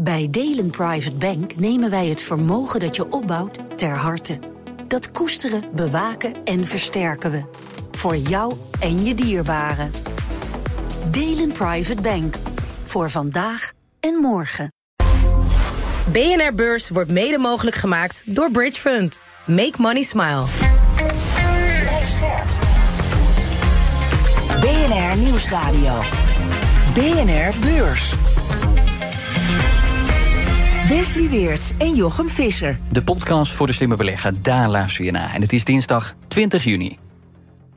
Bij 0.00 0.28
Delen 0.30 0.70
Private 0.70 1.16
Bank 1.16 1.56
nemen 1.56 1.90
wij 1.90 2.06
het 2.06 2.22
vermogen 2.22 2.80
dat 2.80 2.96
je 2.96 3.12
opbouwt 3.12 3.78
ter 3.78 3.96
harte. 3.96 4.38
Dat 4.88 5.10
koesteren, 5.10 5.62
bewaken 5.72 6.44
en 6.44 6.66
versterken 6.66 7.30
we. 7.30 7.42
Voor 7.90 8.16
jou 8.16 8.54
en 8.80 9.04
je 9.04 9.14
dierbaren. 9.14 9.90
Delen 11.10 11.52
Private 11.52 12.02
Bank. 12.02 12.34
Voor 12.84 13.10
vandaag 13.10 13.72
en 14.00 14.14
morgen. 14.14 14.72
BNR 16.12 16.54
Beurs 16.54 16.88
wordt 16.88 17.10
mede 17.10 17.38
mogelijk 17.38 17.76
gemaakt 17.76 18.22
door 18.26 18.50
Bridge 18.50 18.80
Fund. 18.80 19.20
Make 19.46 19.74
money 19.76 20.02
smile. 20.02 20.44
BNR 24.60 25.16
Nieuwsradio. 25.16 26.00
BNR 26.94 27.58
Beurs. 27.60 28.14
Wesley 30.88 31.28
Weerts 31.28 31.72
en 31.78 31.94
Jochem 31.94 32.28
Visser. 32.28 32.78
De 32.92 33.02
podcast 33.02 33.52
voor 33.52 33.66
de 33.66 33.72
slimme 33.72 33.96
belegger, 33.96 34.42
daar 34.42 34.68
luister 34.68 35.04
je 35.04 35.10
naar. 35.10 35.34
En 35.34 35.40
het 35.40 35.52
is 35.52 35.64
dinsdag 35.64 36.14
20 36.28 36.64
juni. 36.64 36.96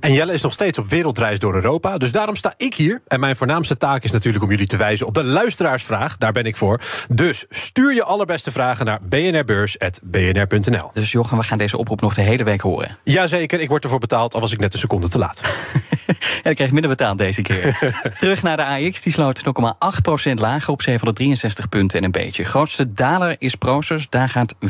En 0.02 0.14
Jelle 0.14 0.34
is 0.34 0.41
nog 0.41 0.54
steeds 0.54 0.78
op 0.78 0.90
wereldreis 0.90 1.40
door 1.40 1.55
Europa. 1.55 1.98
Dus 1.98 2.12
daarom 2.12 2.36
sta 2.36 2.54
ik 2.58 2.73
hier. 2.73 3.02
En 3.08 3.20
mijn 3.20 3.36
voornaamste 3.36 3.78
taak 3.78 4.04
is 4.04 4.12
natuurlijk 4.12 4.44
om 4.44 4.50
jullie 4.50 4.68
te 4.68 4.77
wijzen 4.77 5.08
op 5.08 5.14
de 5.14 5.24
luisteraarsvraag. 5.24 6.18
Daar 6.18 6.32
ben 6.32 6.46
ik 6.46 6.55
voor. 6.55 6.82
Dus 7.10 7.46
stuur 7.50 7.94
je 7.94 8.04
allerbeste 8.04 8.52
vragen 8.52 8.86
naar 8.86 9.00
bnrbeurs.bnr.nl. 9.02 10.91
Dus 10.94 11.12
Jochem, 11.12 11.38
we 11.38 11.44
gaan 11.44 11.58
deze 11.58 11.77
oproep 11.77 12.02
nog 12.02 12.14
de 12.14 12.22
hele 12.22 12.44
week 12.44 12.62
horen. 12.62 12.98
Jazeker, 13.04 13.60
ik 13.60 13.70
word 13.70 13.84
ervoor 13.84 14.00
betaald, 14.00 14.34
al 14.34 14.41
was 14.41 14.52
ik 14.52 14.60
net 14.60 14.74
een 14.74 14.80
seconde 14.80 15.08
te 15.08 15.18
laat. 15.18 15.41
en 16.44 16.49
ik 16.49 16.55
krijg 16.55 16.72
minder 16.72 16.90
betaald 16.90 17.18
deze 17.18 17.41
keer. 17.41 17.77
Terug 18.20 18.41
naar 18.41 18.58
de 18.58 18.66
AX, 18.66 19.02
die 19.02 19.13
sloot 19.13 19.41
0,8% 19.46 20.34
lager 20.34 20.72
op 20.72 20.82
763 20.82 21.70
punten 21.70 21.98
en 21.98 22.04
een 22.04 22.12
beetje. 22.12 22.44
Grootste 22.44 22.94
daler 22.94 23.36
is 23.38 23.55
Proces, 23.55 24.10
daar 24.10 24.30
gaat 24.30 24.55
5,5% 24.55 24.68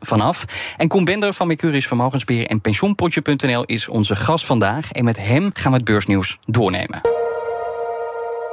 vanaf. 0.00 0.44
En 0.76 0.88
Koen 0.88 1.04
Bender 1.04 1.34
van 1.34 1.46
Mercurius 1.46 1.86
Vermogensbeheer 1.86 2.46
en 2.46 2.60
pensioenpotje.nl 2.60 3.64
is 3.64 3.88
ons 3.88 4.05
onze 4.10 4.24
gast 4.24 4.44
vandaag. 4.44 4.92
En 4.92 5.04
met 5.04 5.16
hem 5.16 5.50
gaan 5.54 5.70
we 5.70 5.76
het 5.76 5.86
beursnieuws 5.86 6.38
doornemen. 6.44 7.00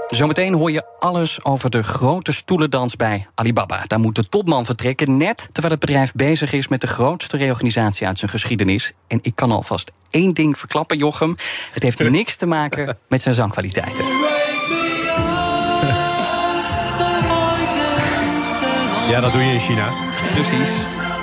Zometeen 0.08 0.54
hoor 0.54 0.72
je 0.72 1.00
alles 1.00 1.44
over 1.44 1.70
de 1.70 1.84
grote 1.84 2.32
stoelendans 2.32 2.96
bij 2.96 3.28
Alibaba. 3.36 3.84
Daar 3.88 4.00
moet 4.00 4.16
de 4.16 4.30
topman 4.30 4.66
vertrekken, 4.66 5.18
net 5.18 5.50
terwijl 5.52 5.74
het 5.74 5.86
bedrijf 5.86 6.12
bezig 6.14 6.54
is 6.54 6.68
met 6.68 6.82
de 6.82 6.88
grootste 6.88 7.38
reorganisatie 7.38 8.08
uit 8.08 8.20
zijn 8.20 8.32
geschiedenis. 8.32 8.94
En 9.08 9.20
ik 9.22 9.36
kan 9.36 9.52
alvast 9.52 9.92
één 10.10 10.34
ding 10.34 10.58
verklappen, 10.58 10.98
Jochem. 10.98 11.36
Het 11.72 11.84
heeft 11.84 12.10
niks 12.10 12.36
te 12.36 12.46
maken 12.46 12.98
met 13.08 13.22
zijn 13.22 13.36
zangkwaliteiten. 13.36 14.06
Ja, 19.10 19.20
dat 19.20 19.32
doe 19.32 19.42
je 19.42 19.54
in 19.54 19.60
China. 19.60 19.90
Precies. 20.34 20.72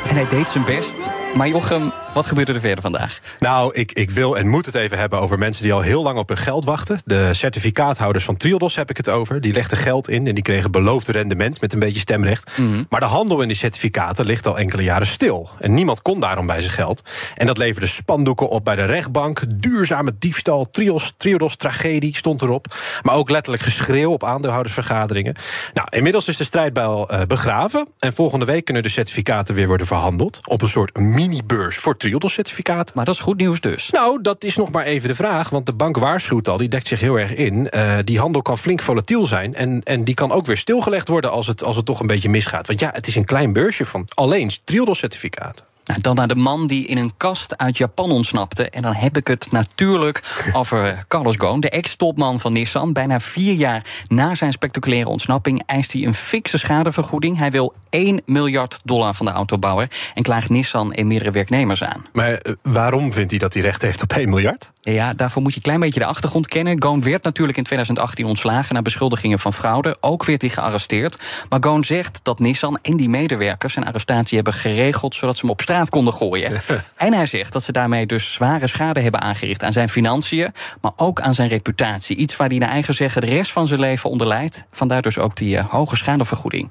En 0.08 0.14
hij 0.14 0.28
deed 0.28 0.48
zijn 0.48 0.64
best. 0.64 1.08
Maar 1.34 1.48
Jochem, 1.48 1.92
wat 2.14 2.26
gebeurde 2.26 2.52
er 2.52 2.60
verder 2.60 2.82
vandaag? 2.82 3.18
Nou, 3.38 3.74
ik, 3.74 3.92
ik 3.92 4.10
wil 4.10 4.38
en 4.38 4.48
moet 4.48 4.66
het 4.66 4.74
even 4.74 4.98
hebben 4.98 5.20
over 5.20 5.38
mensen 5.38 5.62
die 5.62 5.72
al 5.72 5.80
heel 5.80 6.02
lang 6.02 6.18
op 6.18 6.28
hun 6.28 6.36
geld 6.36 6.64
wachten. 6.64 7.00
De 7.04 7.34
certificaathouders 7.34 8.24
van 8.24 8.36
Triodos 8.36 8.76
heb 8.76 8.90
ik 8.90 8.96
het 8.96 9.08
over. 9.08 9.40
Die 9.40 9.52
legden 9.52 9.78
geld 9.78 10.08
in 10.08 10.26
en 10.26 10.34
die 10.34 10.42
kregen 10.42 10.70
beloofd 10.70 11.08
rendement 11.08 11.60
met 11.60 11.72
een 11.72 11.78
beetje 11.78 12.00
stemrecht. 12.00 12.58
Mhm. 12.58 12.82
Maar 12.88 13.00
de 13.00 13.06
handel 13.06 13.42
in 13.42 13.48
die 13.48 13.56
certificaten 13.56 14.26
ligt 14.26 14.46
al 14.46 14.58
enkele 14.58 14.82
jaren 14.82 15.06
stil. 15.06 15.48
En 15.58 15.74
niemand 15.74 16.02
kon 16.02 16.20
daarom 16.20 16.46
bij 16.46 16.60
zijn 16.60 16.72
geld. 16.72 17.02
En 17.36 17.46
dat 17.46 17.58
leverde 17.58 17.86
spandoeken 17.86 18.48
op 18.48 18.64
bij 18.64 18.76
de 18.76 18.84
rechtbank. 18.84 19.42
Duurzame 19.54 20.14
diefstal, 20.18 20.70
Trios, 20.70 21.14
Triodos 21.16 21.56
tragedie 21.56 22.16
stond 22.16 22.42
erop. 22.42 22.74
Maar 23.02 23.14
ook 23.14 23.30
letterlijk 23.30 23.62
geschreeuw 23.62 24.12
op 24.12 24.24
aandeelhoudersvergaderingen. 24.24 25.34
Nou, 25.74 25.88
inmiddels 25.90 26.28
is 26.28 26.36
de 26.36 26.44
strijdbijl 26.44 27.12
uh, 27.12 27.20
begraven. 27.26 27.88
En 27.98 28.12
volgende 28.12 28.44
week 28.44 28.64
kunnen 28.64 28.82
de 28.82 28.88
certificaten 28.88 29.54
weer 29.54 29.66
worden 29.66 29.86
verhandeld. 29.86 30.40
Op 30.46 30.62
een 30.62 30.68
soort 30.68 30.98
mini-beurs 31.20 31.76
voor 31.76 31.96
Triodos-certificaat. 31.96 32.94
Maar 32.94 33.04
dat 33.04 33.14
is 33.14 33.20
goed 33.20 33.36
nieuws 33.36 33.60
dus. 33.60 33.90
Nou, 33.90 34.22
dat 34.22 34.44
is 34.44 34.56
nog 34.56 34.70
maar 34.70 34.84
even 34.84 35.08
de 35.08 35.14
vraag. 35.14 35.48
Want 35.50 35.66
de 35.66 35.72
bank 35.72 35.96
waarschuwt 35.96 36.48
al, 36.48 36.56
die 36.56 36.68
dekt 36.68 36.86
zich 36.86 37.00
heel 37.00 37.18
erg 37.18 37.34
in. 37.34 37.68
Uh, 37.74 37.98
die 38.04 38.18
handel 38.18 38.42
kan 38.42 38.58
flink 38.58 38.82
volatiel 38.82 39.26
zijn. 39.26 39.54
En, 39.54 39.82
en 39.82 40.04
die 40.04 40.14
kan 40.14 40.32
ook 40.32 40.46
weer 40.46 40.56
stilgelegd 40.56 41.08
worden 41.08 41.30
als 41.30 41.46
het, 41.46 41.64
als 41.64 41.76
het 41.76 41.86
toch 41.86 42.00
een 42.00 42.06
beetje 42.06 42.28
misgaat. 42.28 42.66
Want 42.66 42.80
ja, 42.80 42.90
het 42.92 43.06
is 43.06 43.16
een 43.16 43.24
klein 43.24 43.52
beursje 43.52 43.84
van 43.84 44.06
alleen 44.14 44.50
Triodos-certificaten. 44.64 45.69
Nou, 45.90 46.02
dan 46.02 46.14
naar 46.14 46.28
de 46.28 46.34
man 46.34 46.66
die 46.66 46.86
in 46.86 46.96
een 46.96 47.12
kast 47.16 47.56
uit 47.56 47.78
Japan 47.78 48.10
ontsnapte. 48.10 48.70
En 48.70 48.82
dan 48.82 48.94
heb 48.94 49.16
ik 49.16 49.26
het 49.26 49.46
natuurlijk 49.50 50.22
over 50.52 51.04
Carlos 51.08 51.34
Ghosn, 51.36 51.60
de 51.60 51.70
ex-topman 51.70 52.40
van 52.40 52.52
Nissan. 52.52 52.92
Bijna 52.92 53.20
vier 53.20 53.54
jaar 53.54 53.84
na 54.08 54.34
zijn 54.34 54.52
spectaculaire 54.52 55.08
ontsnapping 55.08 55.62
eist 55.66 55.92
hij 55.92 56.04
een 56.04 56.14
fikse 56.14 56.58
schadevergoeding. 56.58 57.38
Hij 57.38 57.50
wil 57.50 57.74
1 57.88 58.22
miljard 58.26 58.80
dollar 58.84 59.14
van 59.14 59.26
de 59.26 59.32
autobouwer 59.32 59.90
en 60.14 60.22
klaagt 60.22 60.48
Nissan 60.48 60.92
en 60.92 61.06
meerdere 61.06 61.30
werknemers 61.30 61.84
aan. 61.84 62.06
Maar 62.12 62.32
eh, 62.32 62.52
waarom 62.62 63.12
vindt 63.12 63.30
hij 63.30 63.38
dat 63.38 63.54
hij 63.54 63.62
recht 63.62 63.82
heeft 63.82 64.02
op 64.02 64.12
1 64.12 64.28
miljard? 64.28 64.70
Ja, 64.80 65.14
daarvoor 65.14 65.42
moet 65.42 65.50
je 65.50 65.56
een 65.56 65.62
klein 65.62 65.80
beetje 65.80 66.00
de 66.00 66.06
achtergrond 66.06 66.48
kennen. 66.48 66.82
Ghosn 66.82 67.02
werd 67.02 67.22
natuurlijk 67.22 67.58
in 67.58 67.64
2018 67.64 68.24
ontslagen 68.24 68.74
na 68.74 68.82
beschuldigingen 68.82 69.38
van 69.38 69.52
fraude. 69.52 69.96
Ook 70.00 70.24
werd 70.24 70.40
hij 70.40 70.50
gearresteerd. 70.50 71.16
Maar 71.48 71.60
Ghosn 71.60 71.82
zegt 71.82 72.20
dat 72.22 72.38
Nissan 72.38 72.78
en 72.82 72.96
die 72.96 73.08
medewerkers 73.08 73.72
zijn 73.72 73.86
arrestatie 73.86 74.34
hebben 74.34 74.54
geregeld 74.54 75.14
zodat 75.14 75.34
ze 75.34 75.40
hem 75.40 75.50
op 75.50 75.60
straat 75.60 75.79
konden 75.88 76.14
gooien. 76.14 76.60
en 76.96 77.12
hij 77.12 77.26
zegt 77.26 77.52
dat 77.52 77.62
ze 77.62 77.72
daarmee 77.72 78.06
dus 78.06 78.32
zware 78.32 78.66
schade 78.66 79.00
hebben 79.00 79.20
aangericht 79.20 79.62
aan 79.62 79.72
zijn 79.72 79.88
financiën, 79.88 80.52
maar 80.80 80.92
ook 80.96 81.20
aan 81.20 81.34
zijn 81.34 81.48
reputatie. 81.48 82.16
Iets 82.16 82.36
waar 82.36 82.48
hij 82.48 82.58
naar 82.58 82.68
eigen 82.68 82.94
zeggen 82.94 83.20
de 83.20 83.26
rest 83.26 83.52
van 83.52 83.66
zijn 83.66 83.80
leven 83.80 84.10
onder 84.10 84.26
leidt. 84.26 84.64
Vandaar 84.72 85.02
dus 85.02 85.18
ook 85.18 85.36
die 85.36 85.56
uh, 85.56 85.68
hoge 85.68 85.96
schadevergoeding. 85.96 86.70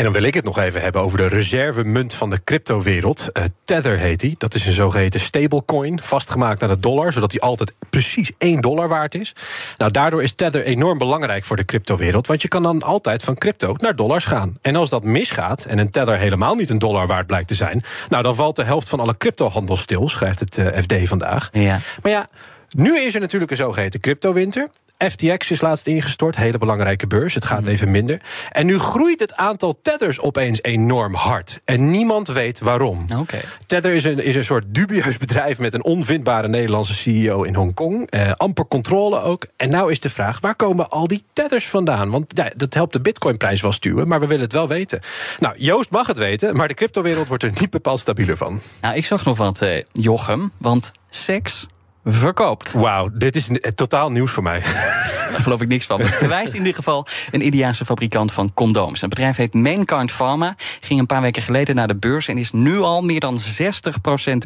En 0.00 0.06
dan 0.06 0.14
wil 0.14 0.24
ik 0.24 0.34
het 0.34 0.44
nog 0.44 0.58
even 0.58 0.80
hebben 0.80 1.02
over 1.02 1.18
de 1.18 1.26
reservemunt 1.26 2.14
van 2.14 2.30
de 2.30 2.40
cryptowereld. 2.44 3.28
Uh, 3.32 3.44
Tether 3.64 3.98
heet 3.98 4.20
die. 4.20 4.34
Dat 4.38 4.54
is 4.54 4.66
een 4.66 4.72
zogeheten 4.72 5.20
stablecoin, 5.20 6.00
vastgemaakt 6.02 6.62
aan 6.62 6.68
de 6.68 6.78
dollar, 6.78 7.12
zodat 7.12 7.30
die 7.30 7.40
altijd 7.40 7.74
precies 7.90 8.30
1 8.38 8.60
dollar 8.60 8.88
waard 8.88 9.14
is. 9.14 9.34
Nou, 9.76 9.90
daardoor 9.90 10.22
is 10.22 10.32
Tether 10.32 10.64
enorm 10.64 10.98
belangrijk 10.98 11.44
voor 11.44 11.56
de 11.56 11.64
cryptowereld, 11.64 12.26
want 12.26 12.42
je 12.42 12.48
kan 12.48 12.62
dan 12.62 12.82
altijd 12.82 13.22
van 13.22 13.34
crypto 13.34 13.74
naar 13.76 13.96
dollars 13.96 14.24
gaan. 14.24 14.58
En 14.60 14.76
als 14.76 14.90
dat 14.90 15.04
misgaat 15.04 15.64
en 15.64 15.78
een 15.78 15.90
Tether 15.90 16.18
helemaal 16.18 16.54
niet 16.54 16.70
een 16.70 16.78
dollar 16.78 17.06
waard 17.06 17.26
blijkt 17.26 17.48
te 17.48 17.54
zijn, 17.54 17.82
nou 18.08 18.22
dan 18.22 18.34
valt 18.34 18.56
de 18.56 18.64
helft 18.64 18.88
van 18.88 19.00
alle 19.00 19.16
cryptohandel 19.16 19.76
stil, 19.76 20.08
schrijft 20.08 20.40
het 20.40 20.58
eh, 20.58 20.82
FD 20.82 21.08
vandaag. 21.08 21.48
Ja. 21.52 21.80
Maar 22.02 22.12
ja, 22.12 22.28
nu 22.70 23.00
is 23.00 23.14
er 23.14 23.20
natuurlijk 23.20 23.50
een 23.50 23.56
zogeheten 23.56 24.00
cryptowinter. 24.00 24.68
FTX 25.08 25.50
is 25.50 25.60
laatst 25.60 25.86
ingestort, 25.86 26.36
hele 26.36 26.58
belangrijke 26.58 27.06
beurs. 27.06 27.34
Het 27.34 27.44
gaat 27.44 27.60
mhm. 27.60 27.70
even 27.70 27.90
minder. 27.90 28.20
En 28.50 28.66
nu 28.66 28.78
groeit 28.78 29.20
het 29.20 29.36
aantal 29.36 29.78
tethers 29.82 30.20
opeens 30.20 30.62
enorm 30.62 31.14
hard. 31.14 31.60
En 31.64 31.90
niemand 31.90 32.28
weet 32.28 32.60
waarom. 32.60 33.06
Okay. 33.18 33.40
Tether 33.66 33.92
is 33.92 34.04
een, 34.04 34.18
is 34.18 34.34
een 34.34 34.44
soort 34.44 34.64
dubieus 34.68 35.18
bedrijf 35.26 35.58
met 35.58 35.74
een 35.74 35.84
onvindbare 35.84 36.48
Nederlandse 36.48 36.94
CEO 36.94 37.42
in 37.42 37.54
Hongkong. 37.54 38.10
Eh, 38.10 38.30
amper 38.32 38.66
controle 38.66 39.20
ook. 39.22 39.46
En 39.56 39.70
nou 39.70 39.90
is 39.90 40.00
de 40.00 40.10
vraag, 40.10 40.40
waar 40.40 40.56
komen 40.56 40.88
al 40.88 41.08
die 41.08 41.24
tethers 41.32 41.68
vandaan? 41.68 42.10
Want 42.10 42.36
ja, 42.36 42.50
dat 42.56 42.74
helpt 42.74 42.92
de 42.92 43.00
bitcoinprijs 43.00 43.60
wel 43.60 43.72
stuwen, 43.72 44.08
maar 44.08 44.20
we 44.20 44.26
willen 44.26 44.44
het 44.44 44.52
wel 44.52 44.68
weten. 44.68 45.00
Nou, 45.38 45.54
Joost 45.58 45.90
mag 45.90 46.06
het 46.06 46.18
weten, 46.18 46.56
maar 46.56 46.68
de 46.68 46.74
cryptowereld 46.74 47.28
wordt 47.28 47.42
er 47.42 47.52
niet 47.60 47.70
bepaald 47.70 48.00
stabieler 48.00 48.36
van. 48.36 48.60
Nou, 48.80 48.96
ik 48.96 49.04
zag 49.04 49.24
nog 49.24 49.36
wat, 49.36 49.62
eh, 49.62 49.82
Jochem, 49.92 50.52
want 50.58 50.92
seks 51.10 51.66
verkoopt. 52.04 52.72
Wauw, 52.72 53.08
dit 53.12 53.36
is 53.36 53.50
totaal 53.74 54.10
nieuws 54.12 54.30
voor 54.30 54.42
mij. 54.42 54.62
Daar 55.30 55.40
geloof 55.40 55.60
ik 55.60 55.68
niks 55.68 55.86
van. 55.86 56.00
Het 56.10 56.20
bewijst 56.20 56.52
in 56.52 56.58
ieder 56.58 56.74
geval 56.74 57.06
een 57.30 57.40
Indiaanse 57.40 57.84
fabrikant 57.84 58.32
van 58.32 58.54
condooms. 58.54 59.00
Het 59.00 59.10
bedrijf 59.10 59.36
heet 59.36 59.54
Mankind 59.54 60.12
Pharma. 60.12 60.54
Ging 60.80 61.00
een 61.00 61.06
paar 61.06 61.20
weken 61.20 61.42
geleden 61.42 61.74
naar 61.74 61.88
de 61.88 61.96
beurs 61.96 62.28
en 62.28 62.38
is 62.38 62.52
nu 62.52 62.78
al 62.78 63.02
meer 63.02 63.20
dan 63.20 63.38
60% 63.38 63.42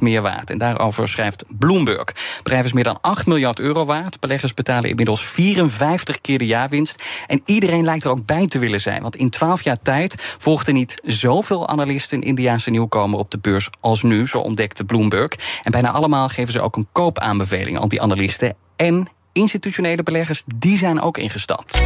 meer 0.00 0.22
waard. 0.22 0.50
En 0.50 0.58
daarover 0.58 1.08
schrijft 1.08 1.44
Bloomberg. 1.48 2.06
Het 2.06 2.40
bedrijf 2.42 2.64
is 2.64 2.72
meer 2.72 2.84
dan 2.84 2.98
8 3.00 3.26
miljard 3.26 3.60
euro 3.60 3.84
waard. 3.84 4.20
Beleggers 4.20 4.54
betalen 4.54 4.90
inmiddels 4.90 5.24
54 5.24 6.20
keer 6.20 6.38
de 6.38 6.46
jaarwinst. 6.46 7.02
En 7.26 7.42
iedereen 7.44 7.84
lijkt 7.84 8.04
er 8.04 8.10
ook 8.10 8.26
bij 8.26 8.46
te 8.46 8.58
willen 8.58 8.80
zijn. 8.80 9.02
Want 9.02 9.16
in 9.16 9.30
12 9.30 9.62
jaar 9.62 9.78
tijd 9.82 10.36
volgden 10.38 10.75
niet 10.75 11.00
zoveel 11.04 11.69
analisten 11.69 12.19
een 12.19 12.25
Indiaanse 12.25 12.70
nieuwkomer 12.70 13.19
op 13.19 13.30
de 13.30 13.38
beurs 13.38 13.69
als 13.80 14.02
nu, 14.02 14.26
zo 14.26 14.38
ontdekte 14.38 14.84
Bloomberg. 14.84 15.30
En 15.62 15.72
bijna 15.72 15.90
allemaal 15.90 16.28
geven 16.28 16.52
ze 16.52 16.60
ook 16.60 16.76
een 16.76 16.88
koopaanbeveling 16.92 17.80
aan 17.80 17.88
die 17.88 18.02
analisten. 18.02 18.56
En 18.76 19.08
institutionele 19.34 20.02
beleggers, 20.02 20.42
die 20.56 20.76
zijn 20.76 21.00
ook 21.00 21.19
ingestapt. 21.19 21.78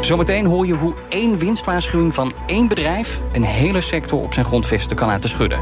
Zometeen 0.00 0.46
hoor 0.46 0.66
je 0.66 0.74
hoe 0.74 0.94
één 1.08 1.38
winstwaarschuwing 1.38 2.14
van 2.14 2.32
één 2.46 2.68
bedrijf 2.68 3.20
een 3.32 3.42
hele 3.42 3.80
sector 3.80 4.20
op 4.20 4.32
zijn 4.32 4.46
grondvesten 4.46 4.96
kan 4.96 5.08
laten 5.08 5.30
schudden. 5.30 5.60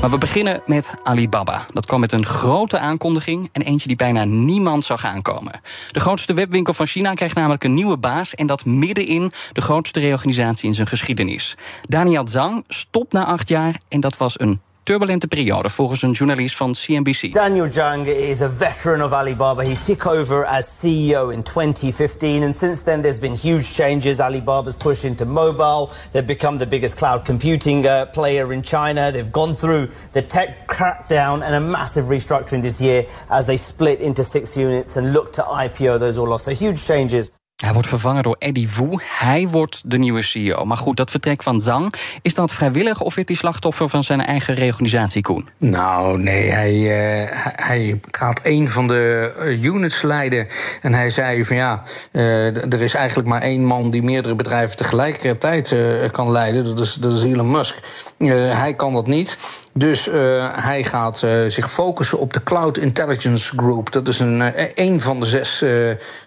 Maar 0.00 0.10
we 0.10 0.18
beginnen 0.18 0.62
met 0.66 0.94
Alibaba. 1.02 1.66
Dat 1.72 1.86
kwam 1.86 2.00
met 2.00 2.12
een 2.12 2.24
grote 2.24 2.78
aankondiging 2.78 3.48
en 3.52 3.62
eentje 3.62 3.88
die 3.88 3.96
bijna 3.96 4.24
niemand 4.24 4.84
zag 4.84 5.04
aankomen. 5.04 5.60
De 5.90 6.00
grootste 6.00 6.34
webwinkel 6.34 6.74
van 6.74 6.86
China 6.86 7.14
krijgt 7.14 7.34
namelijk 7.34 7.64
een 7.64 7.74
nieuwe 7.74 7.98
baas 7.98 8.34
en 8.34 8.46
dat 8.46 8.64
midden 8.64 9.06
in 9.06 9.32
de 9.52 9.60
grootste 9.60 10.00
reorganisatie 10.00 10.68
in 10.68 10.74
zijn 10.74 10.86
geschiedenis. 10.86 11.56
Daniel 11.88 12.28
Zhang 12.28 12.64
stopt 12.68 13.12
na 13.12 13.24
acht 13.24 13.48
jaar 13.48 13.76
en 13.88 14.00
dat 14.00 14.16
was 14.16 14.40
een 14.40 14.60
turbulente 14.82 15.26
periode 15.26 15.70
volgens 15.70 16.02
een 16.02 16.12
journalist 16.12 16.56
van 16.56 16.72
CNBC. 16.74 17.32
Daniel 17.32 17.72
Zhang 17.72 18.06
is 18.06 18.40
a 18.40 18.48
veteran 18.48 19.02
of 19.02 19.12
Alibaba. 19.12 19.62
He 19.62 19.76
took 19.84 20.06
over 20.06 20.44
as 20.44 20.66
CEO 20.66 21.30
in 21.32 21.42
2015 21.42 22.42
and 22.42 22.56
since 22.56 22.82
then 22.82 23.02
there's 23.02 23.18
been 23.18 23.36
huge 23.36 23.74
changes. 23.74 24.18
Alibaba's 24.18 24.76
pushed 24.76 25.04
into 25.04 25.24
mobile. 25.24 25.88
They've 26.12 26.26
become 26.26 26.58
the 26.58 26.66
biggest 26.66 26.96
cloud 26.96 27.24
computing 27.24 27.86
uh, 27.86 28.06
player 28.06 28.52
in 28.52 28.62
China. 28.62 29.10
They've 29.10 29.32
gone 29.32 29.54
through 29.54 29.88
the 30.12 30.22
tech 30.22 30.66
crackdown 30.66 31.42
and 31.42 31.54
a 31.54 31.60
massive 31.60 32.08
restructuring 32.08 32.62
this 32.62 32.80
year 32.80 33.04
as 33.28 33.46
they 33.46 33.56
split 33.56 34.00
into 34.00 34.22
six 34.22 34.56
units 34.56 34.96
and 34.96 35.12
look 35.12 35.32
to 35.32 35.42
IPO 35.42 35.98
those 35.98 36.18
all 36.18 36.32
off. 36.32 36.42
So 36.42 36.52
huge 36.54 36.84
changes. 36.86 37.30
Hij 37.62 37.72
wordt 37.72 37.88
vervangen 37.88 38.22
door 38.22 38.36
Eddie 38.38 38.68
Wu. 38.76 38.88
Hij 39.18 39.48
wordt 39.48 39.82
de 39.84 39.98
nieuwe 39.98 40.22
CEO. 40.22 40.64
Maar 40.64 40.76
goed, 40.76 40.96
dat 40.96 41.10
vertrek 41.10 41.42
van 41.42 41.60
Zhang, 41.60 41.92
is 42.22 42.34
dat 42.34 42.52
vrijwillig 42.52 43.00
of 43.00 43.14
werd 43.14 43.28
hij 43.28 43.36
slachtoffer 43.36 43.88
van 43.88 44.04
zijn 44.04 44.20
eigen 44.20 44.54
reorganisatie, 44.54 45.22
Koen? 45.22 45.48
Nou, 45.58 46.18
nee, 46.18 46.50
hij, 46.50 46.72
uh, 46.72 47.28
hij 47.56 48.00
gaat 48.10 48.40
een 48.42 48.68
van 48.68 48.88
de 48.88 49.32
eh, 49.38 49.64
units 49.64 50.02
leiden. 50.02 50.46
En 50.80 50.94
hij 50.94 51.10
zei 51.10 51.44
van 51.44 51.56
ja, 51.56 51.82
uh, 52.12 52.72
er 52.72 52.80
is 52.80 52.94
eigenlijk 52.94 53.28
maar 53.28 53.42
één 53.42 53.64
man 53.64 53.90
die 53.90 54.02
meerdere 54.02 54.34
bedrijven 54.34 54.76
tegelijkertijd 54.76 55.76
kan 56.10 56.30
leiden. 56.30 56.64
Dat 56.64 56.80
is, 56.80 56.94
dat 56.94 57.16
is 57.16 57.22
Elon 57.22 57.50
Musk. 57.50 57.76
hij 58.18 58.74
kan 58.74 58.92
dat 58.92 59.06
niet. 59.06 59.36
Dus 59.72 60.08
hij 60.52 60.84
gaat 60.84 61.18
zich 61.48 61.70
focussen 61.70 62.18
op 62.18 62.32
de 62.32 62.42
Cloud 62.42 62.78
Intelligence 62.78 63.52
Group. 63.56 63.92
Dat 63.92 64.08
is 64.08 64.18
een, 64.18 64.52
een 64.74 65.00
van 65.00 65.20
de 65.20 65.26
zes 65.26 65.64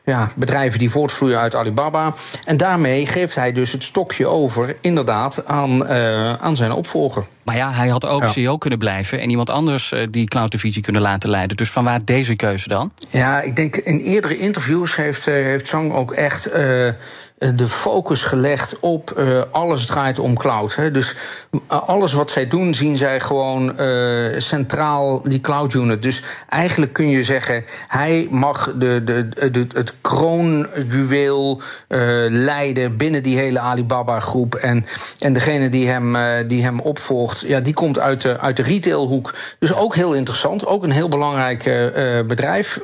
ja, 0.03 0.31
bedrijven 0.35 0.79
die 0.79 0.89
voortvloeien 0.89 1.24
uit 1.33 1.55
Alibaba. 1.55 2.13
En 2.45 2.57
daarmee 2.57 3.05
geeft 3.05 3.35
hij 3.35 3.51
dus 3.51 3.71
het 3.71 3.83
stokje 3.83 4.27
over, 4.27 4.75
inderdaad, 4.81 5.45
aan, 5.45 5.87
aan 6.39 6.55
zijn 6.55 6.71
opvolger. 6.71 7.25
Maar 7.43 7.55
ja, 7.55 7.71
hij 7.71 7.87
had 7.87 8.05
ook 8.05 8.21
ja. 8.21 8.27
CEO 8.27 8.57
kunnen 8.57 8.79
blijven 8.79 9.19
en 9.19 9.29
iemand 9.29 9.49
anders 9.49 9.93
die 10.09 10.27
cloud 10.27 10.51
divisie 10.51 10.81
kunnen 10.81 11.01
laten 11.01 11.29
leiden. 11.29 11.57
Dus 11.57 11.71
vanwaar 11.71 12.05
deze 12.05 12.35
keuze 12.35 12.67
dan? 12.67 12.91
Ja, 13.09 13.41
ik 13.41 13.55
denk 13.55 13.75
in 13.75 13.99
eerdere 13.99 14.37
interviews 14.37 14.95
heeft, 14.95 15.25
heeft 15.25 15.67
Zhang 15.67 15.93
ook 15.93 16.11
echt 16.11 16.49
de 17.37 17.67
focus 17.67 18.23
gelegd 18.23 18.79
op 18.79 19.13
uh, 19.17 19.41
alles 19.51 19.85
draait 19.85 20.19
om 20.19 20.37
cloud. 20.37 20.75
Hè. 20.75 20.91
Dus 20.91 21.15
alles 21.67 22.13
wat 22.13 22.31
zij 22.31 22.47
doen, 22.47 22.73
zien 22.73 22.97
zij 22.97 23.19
gewoon 23.19 23.81
uh, 23.81 24.39
centraal 24.39 25.21
die 25.23 25.41
cloud 25.41 25.73
unit. 25.73 26.01
Dus 26.01 26.23
eigenlijk 26.49 26.93
kun 26.93 27.09
je 27.09 27.23
zeggen, 27.23 27.63
hij 27.87 28.27
mag 28.31 28.73
de, 28.77 29.01
de, 29.03 29.29
de, 29.51 29.67
het 29.73 29.93
kroonjuweel 30.05 31.61
uh, 31.89 31.99
leiden 32.29 32.97
binnen 32.97 33.23
die 33.23 33.37
hele 33.37 33.59
Alibaba-groep. 33.59 34.55
En, 34.55 34.85
en 35.19 35.33
degene 35.33 35.69
die 35.69 35.87
hem, 35.87 36.15
die 36.47 36.63
hem 36.63 36.79
opvolgt, 36.79 37.39
ja, 37.39 37.59
die 37.59 37.73
komt 37.73 37.99
uit 37.99 38.21
de, 38.21 38.39
uit 38.39 38.57
de 38.57 38.63
retailhoek. 38.63 39.33
Dus 39.59 39.73
ook 39.73 39.95
heel 39.95 40.13
interessant. 40.13 40.65
Ook 40.65 40.83
een 40.83 40.91
heel 40.91 41.09
belangrijk 41.09 41.63
bedrijf, 42.27 42.79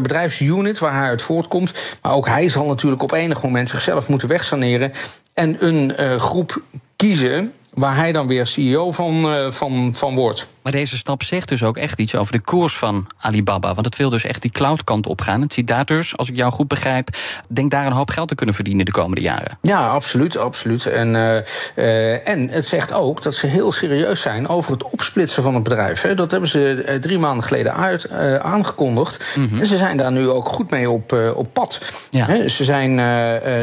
bedrijfsunit 0.00 0.78
waar 0.78 0.92
hij 0.92 1.08
uit 1.08 1.22
voortkomt. 1.22 1.72
Maar 2.02 2.12
ook 2.12 2.26
hij 2.26 2.48
zal 2.48 2.66
natuurlijk 2.66 3.02
op 3.02 3.12
enig 3.12 3.42
moment 3.42 3.68
zichzelf 3.68 4.08
moeten 4.08 4.28
wegsaneren 4.28 4.92
en 5.34 5.66
een 5.66 6.18
groep 6.20 6.62
kiezen 6.96 7.52
waar 7.72 7.96
hij 7.96 8.12
dan 8.12 8.26
weer 8.26 8.46
CEO 8.46 8.92
van, 8.92 9.26
van, 9.52 9.94
van 9.94 10.14
wordt. 10.14 10.46
Maar 10.62 10.72
deze 10.72 10.96
stap 10.96 11.22
zegt 11.22 11.48
dus 11.48 11.62
ook 11.62 11.76
echt 11.76 11.98
iets 11.98 12.14
over 12.14 12.32
de 12.32 12.40
koers 12.40 12.76
van 12.76 13.06
Alibaba. 13.18 13.74
Want 13.74 13.86
het 13.86 13.96
wil 13.96 14.10
dus 14.10 14.24
echt 14.24 14.42
die 14.42 14.50
cloudkant 14.50 15.06
opgaan. 15.06 15.40
Het 15.40 15.52
ziet 15.52 15.66
daar 15.66 15.84
dus, 15.84 16.16
als 16.16 16.28
ik 16.28 16.36
jou 16.36 16.52
goed 16.52 16.68
begrijp, 16.68 17.08
denk 17.48 17.70
daar 17.70 17.86
een 17.86 17.92
hoop 17.92 18.10
geld 18.10 18.28
te 18.28 18.34
kunnen 18.34 18.54
verdienen 18.54 18.84
de 18.84 18.90
komende 18.90 19.20
jaren. 19.20 19.58
Ja, 19.62 19.88
absoluut, 19.88 20.36
absoluut. 20.36 20.86
En, 20.86 21.14
uh, 21.14 21.36
uh, 21.76 22.28
en 22.28 22.48
het 22.48 22.66
zegt 22.66 22.92
ook 22.92 23.22
dat 23.22 23.34
ze 23.34 23.46
heel 23.46 23.72
serieus 23.72 24.20
zijn 24.20 24.48
over 24.48 24.72
het 24.72 24.82
opsplitsen 24.82 25.42
van 25.42 25.54
het 25.54 25.62
bedrijf. 25.62 26.02
Hè. 26.02 26.14
Dat 26.14 26.30
hebben 26.30 26.48
ze 26.48 26.98
drie 27.00 27.18
maanden 27.18 27.44
geleden 27.44 27.74
uit, 27.74 28.06
uh, 28.12 28.34
aangekondigd. 28.34 29.36
Mm 29.36 29.48
-hmm. 29.48 29.60
En 29.60 29.66
ze 29.66 29.76
zijn 29.76 29.96
daar 29.96 30.12
nu 30.12 30.28
ook 30.28 30.48
goed 30.48 30.70
mee 30.70 30.90
op, 30.90 31.12
op 31.34 31.52
pad. 31.52 31.80
Ja. 32.10 32.26
Hè. 32.26 32.48
Ze 32.48 32.64
zijn 32.64 32.96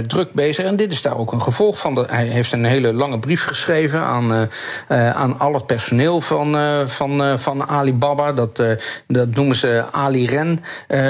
druk 0.08 0.34
bezig. 0.34 0.66
En 0.66 0.76
dit 0.76 0.92
is 0.92 1.02
daar 1.02 1.18
ook 1.18 1.32
een 1.32 1.42
gevolg 1.42 1.80
van. 1.80 2.08
Hij 2.10 2.26
heeft 2.26 2.52
een 2.52 2.66
hele 2.66 2.94
lange 2.94 3.20
brief 3.20 3.44
geschreven 3.44 4.02
aan, 4.02 4.50
aan 4.88 5.40
al 5.40 5.54
het 5.54 5.66
personeel 5.66 6.22
van 6.22 6.56
van, 6.88 7.22
uh, 7.22 7.38
van 7.38 7.68
Alibaba. 7.68 8.34
Dat, 8.34 8.60
uh, 8.60 8.72
dat 9.08 9.36
noemen 9.36 9.56
ze 9.56 9.84
Ali 9.92 10.28
Ren 10.28 10.60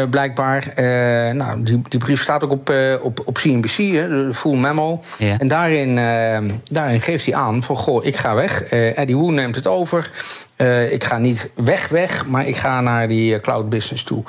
blijkbaar. 0.09 0.73
nou, 1.35 1.63
die, 1.63 1.81
die 1.89 1.99
brief 1.99 2.21
staat 2.21 2.43
ook 2.43 2.51
op, 2.51 2.73
op, 3.01 3.21
op 3.25 3.37
CNBC, 3.37 3.77
hè, 3.77 4.07
de 4.07 4.33
full 4.33 4.57
memo. 4.57 4.99
Ja. 5.17 5.39
En 5.39 5.47
daarin, 5.47 5.95
daarin 6.63 7.01
geeft 7.01 7.25
hij 7.25 7.35
aan 7.35 7.63
van, 7.63 7.75
goh, 7.75 8.05
ik 8.05 8.15
ga 8.15 8.35
weg. 8.35 8.63
Eddie 8.69 9.17
Wu 9.17 9.31
neemt 9.31 9.55
het 9.55 9.67
over. 9.67 10.11
ik 10.89 11.03
ga 11.03 11.17
niet 11.17 11.51
weg, 11.55 11.87
weg, 11.87 12.25
maar 12.25 12.47
ik 12.47 12.55
ga 12.55 12.81
naar 12.81 13.07
die 13.07 13.39
cloud 13.39 13.69
business 13.69 14.03
toe. 14.03 14.23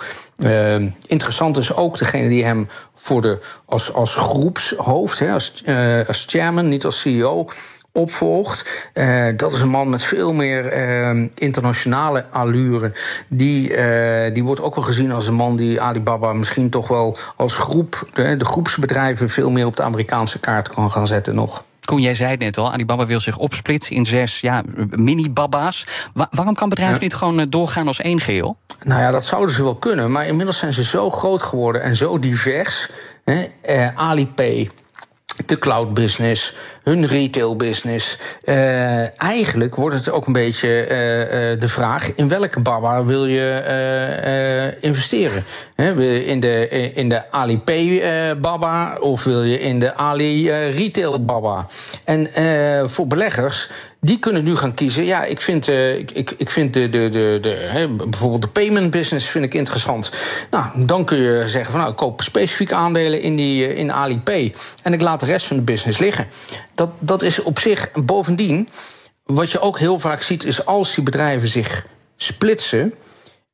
interessant 1.07 1.57
is 1.57 1.75
ook 1.75 1.99
degene 1.99 2.29
die 2.29 2.45
hem 2.45 2.69
voor 2.95 3.23
de, 3.23 3.39
als, 3.67 3.93
als 3.93 4.15
groepshoofd, 4.15 5.19
hè, 5.19 5.33
als, 5.33 5.63
als 6.07 6.25
chairman, 6.29 6.69
niet 6.69 6.85
als 6.85 7.01
CEO 7.01 7.49
opvolgt. 7.97 8.89
Uh, 8.95 9.27
dat 9.37 9.53
is 9.53 9.61
een 9.61 9.69
man 9.69 9.89
met 9.89 10.05
veel 10.05 10.33
meer 10.33 10.89
uh, 11.13 11.29
internationale 11.35 12.27
allure. 12.31 12.93
Die, 13.29 13.71
uh, 13.71 14.35
die 14.35 14.45
wordt 14.45 14.61
ook 14.61 14.75
wel 14.75 14.85
gezien 14.85 15.13
als 15.13 15.27
een 15.27 15.35
man 15.35 15.57
die 15.57 15.81
Alibaba 15.81 16.33
misschien 16.33 16.71
toch 16.71 16.89
wel 16.89 17.19
als 17.37 17.57
groep, 17.57 18.09
de, 18.15 18.37
de 18.37 18.45
groepsbedrijven, 18.45 19.29
veel 19.29 19.51
meer 19.51 19.67
op 19.67 19.77
de 19.77 19.83
Amerikaanse 19.83 20.39
kaart 20.39 20.69
kan 20.69 20.91
gaan 20.91 21.07
zetten 21.07 21.35
nog. 21.35 21.65
Koen, 21.85 22.01
jij 22.01 22.15
zei 22.15 22.31
het 22.31 22.41
net 22.41 22.59
al, 22.59 22.73
Alibaba 22.73 23.07
wil 23.07 23.21
zich 23.21 23.37
opsplitsen 23.37 23.97
in 23.97 24.07
zes 24.07 24.41
ja, 24.41 24.63
mini-baba's. 24.91 25.87
Wa 26.15 26.29
waarom 26.31 26.55
kan 26.55 26.69
bedrijf 26.69 26.95
ja. 26.95 27.01
niet 27.01 27.15
gewoon 27.15 27.47
doorgaan 27.49 27.87
als 27.87 28.01
één 28.01 28.21
geheel? 28.21 28.57
Nou 28.85 29.01
ja, 29.01 29.11
dat 29.11 29.27
zouden 29.27 29.55
ze 29.55 29.63
wel 29.63 29.77
kunnen. 29.77 30.11
Maar 30.13 30.27
inmiddels 30.27 30.59
zijn 30.59 30.73
ze 30.73 30.85
zo 30.85 31.11
groot 31.11 31.43
geworden 31.43 31.83
en 31.83 31.97
zo 31.97 32.19
divers. 32.19 32.91
Hè? 33.25 33.49
Alipay, 33.95 34.71
de 35.47 35.59
cloud 35.59 35.95
business, 35.95 36.55
hun 36.89 37.07
retail 37.07 37.57
business. 37.57 38.19
Uh, 38.45 39.21
eigenlijk 39.21 39.75
wordt 39.75 39.97
het 39.97 40.11
ook 40.11 40.27
een 40.27 40.33
beetje 40.33 40.69
uh, 40.69 41.51
uh, 41.51 41.61
de 41.61 41.69
vraag: 41.69 42.15
in 42.15 42.29
welke 42.29 42.61
baba 42.61 43.05
wil 43.05 43.27
je 43.27 44.77
investeren? 44.81 45.45
He, 45.75 46.05
in, 46.19 46.41
de, 46.41 46.69
in 46.95 47.09
de 47.09 47.33
Alipay 47.33 48.41
baba 48.41 48.97
of 49.01 49.25
wil 49.25 49.43
je 49.43 49.61
in 49.61 49.81
de 49.81 49.95
Ali 49.95 50.51
retail 50.51 51.25
baba? 51.25 51.67
En 52.05 52.29
voor 52.91 53.07
beleggers 53.07 53.71
die 54.07 54.19
kunnen 54.19 54.45
nu 54.45 54.57
gaan 54.57 54.75
kiezen. 54.75 55.05
Ja, 55.05 55.25
ik 55.25 55.41
vind, 55.41 55.69
uh, 55.69 55.99
ik, 55.99 56.35
ik 56.37 56.51
vind 56.51 56.75
de, 56.75 56.89
de, 56.89 57.09
de, 57.09 57.39
de, 57.41 57.49
hè, 57.49 57.89
bijvoorbeeld 57.89 58.43
de 58.43 58.49
payment 58.49 58.91
business 58.91 59.29
vind 59.29 59.45
ik 59.45 59.55
interessant. 59.55 60.11
Nou, 60.51 60.87
dan 60.87 61.05
kun 61.05 61.19
je 61.19 61.49
zeggen 61.49 61.71
van 61.71 61.81
nou, 61.81 61.93
ik 61.93 61.97
koop 61.97 62.23
specifieke 62.23 62.75
aandelen 62.75 63.21
in, 63.21 63.37
die, 63.37 63.75
in 63.75 63.93
Alipay. 63.93 64.55
En 64.83 64.93
ik 64.93 65.01
laat 65.01 65.21
de 65.21 65.27
rest 65.27 65.47
van 65.47 65.57
de 65.57 65.63
business 65.63 65.99
liggen. 65.99 66.27
Dat, 66.77 66.91
dat 66.99 67.23
is 67.23 67.43
op 67.43 67.59
zich. 67.59 67.93
Bovendien, 67.93 68.69
wat 69.25 69.51
je 69.51 69.61
ook 69.61 69.79
heel 69.79 69.99
vaak 69.99 70.23
ziet, 70.23 70.45
is 70.45 70.67
als 70.67 70.95
die 70.95 71.05
bedrijven 71.05 71.49
zich 71.49 71.87
splitsen 72.17 72.95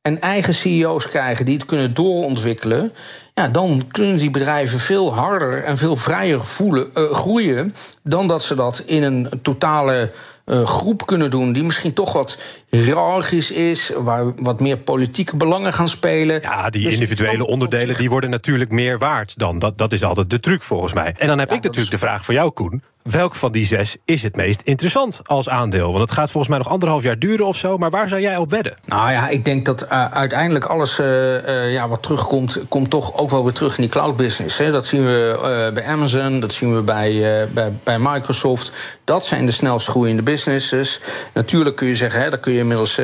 en 0.01 0.21
eigen 0.21 0.55
CEO's 0.55 1.07
krijgen 1.07 1.45
die 1.45 1.57
het 1.57 1.65
kunnen 1.65 1.93
doorontwikkelen, 1.93 2.91
ja, 3.33 3.47
dan 3.47 3.87
kunnen 3.91 4.17
die 4.17 4.29
bedrijven 4.29 4.79
veel 4.79 5.13
harder 5.13 5.63
en 5.63 5.77
veel 5.77 5.95
vrijer 5.95 6.45
voelen, 6.45 6.89
uh, 6.93 7.13
groeien 7.13 7.75
dan 8.03 8.27
dat 8.27 8.43
ze 8.43 8.55
dat 8.55 8.83
in 8.85 9.03
een 9.03 9.29
totale 9.41 10.11
uh, 10.45 10.65
groep 10.65 11.05
kunnen 11.05 11.31
doen 11.31 11.53
die 11.53 11.63
misschien 11.63 11.93
toch 11.93 12.13
wat 12.13 12.37
hiërarchisch 12.69 13.51
is, 13.51 13.91
waar 13.97 14.33
wat 14.35 14.59
meer 14.59 14.77
politieke 14.77 15.35
belangen 15.35 15.73
gaan 15.73 15.89
spelen. 15.89 16.41
Ja, 16.41 16.69
die 16.69 16.83
dus 16.83 16.93
individuele 16.93 17.47
onderdelen 17.47 17.97
die 17.97 18.09
worden 18.09 18.29
natuurlijk 18.29 18.71
meer 18.71 18.97
waard 18.97 19.39
dan. 19.39 19.59
Dat, 19.59 19.77
dat 19.77 19.93
is 19.93 20.03
altijd 20.03 20.29
de 20.29 20.39
truc 20.39 20.61
volgens 20.61 20.93
mij. 20.93 21.15
En 21.17 21.27
dan 21.27 21.39
heb 21.39 21.49
ja, 21.49 21.55
ik 21.55 21.63
natuurlijk 21.63 21.93
is... 21.93 21.99
de 21.99 22.05
vraag 22.05 22.25
voor 22.25 22.33
jou, 22.33 22.51
Koen 22.51 22.81
welk 23.03 23.35
van 23.35 23.51
die 23.51 23.65
zes 23.65 23.97
is 24.05 24.23
het 24.23 24.35
meest 24.35 24.61
interessant 24.61 25.21
als 25.23 25.49
aandeel? 25.49 25.87
Want 25.87 26.01
het 26.01 26.11
gaat 26.11 26.31
volgens 26.31 26.47
mij 26.47 26.57
nog 26.57 26.69
anderhalf 26.69 27.03
jaar 27.03 27.19
duren 27.19 27.45
of 27.45 27.55
zo. 27.55 27.77
Maar 27.77 27.89
waar 27.89 28.09
zou 28.09 28.21
jij 28.21 28.37
op 28.37 28.49
wedden? 28.49 28.73
Nou 28.85 29.11
ja, 29.11 29.27
ik 29.27 29.45
denk 29.45 29.65
dat 29.65 29.83
uh, 29.83 30.11
uiteindelijk 30.11 30.65
alles 30.65 30.99
uh, 30.99 31.05
uh, 31.05 31.71
ja, 31.73 31.87
wat 31.87 32.03
terugkomt... 32.03 32.59
komt 32.69 32.89
toch 32.89 33.17
ook 33.17 33.29
wel 33.29 33.43
weer 33.43 33.53
terug 33.53 33.75
in 33.75 33.81
die 33.81 33.91
cloud 33.91 34.17
business. 34.17 34.57
Hè. 34.57 34.71
Dat 34.71 34.85
zien 34.85 35.05
we 35.05 35.71
bij 35.73 35.85
Amazon, 35.85 36.39
dat 36.39 36.53
zien 36.53 36.75
we 36.75 36.81
bij, 36.81 37.47
bij, 37.53 37.71
bij, 37.83 37.99
Microsoft. 37.99 38.71
Dat 39.03 39.25
zijn 39.25 39.45
de 39.45 39.51
snelst 39.51 39.87
groeiende 39.87 40.23
businesses. 40.23 41.01
Natuurlijk 41.33 41.75
kun 41.75 41.87
je 41.87 41.95
zeggen, 41.95 42.21
hè, 42.21 42.29
daar 42.29 42.39
kun 42.39 42.53
je 42.53 42.59
inmiddels 42.59 43.01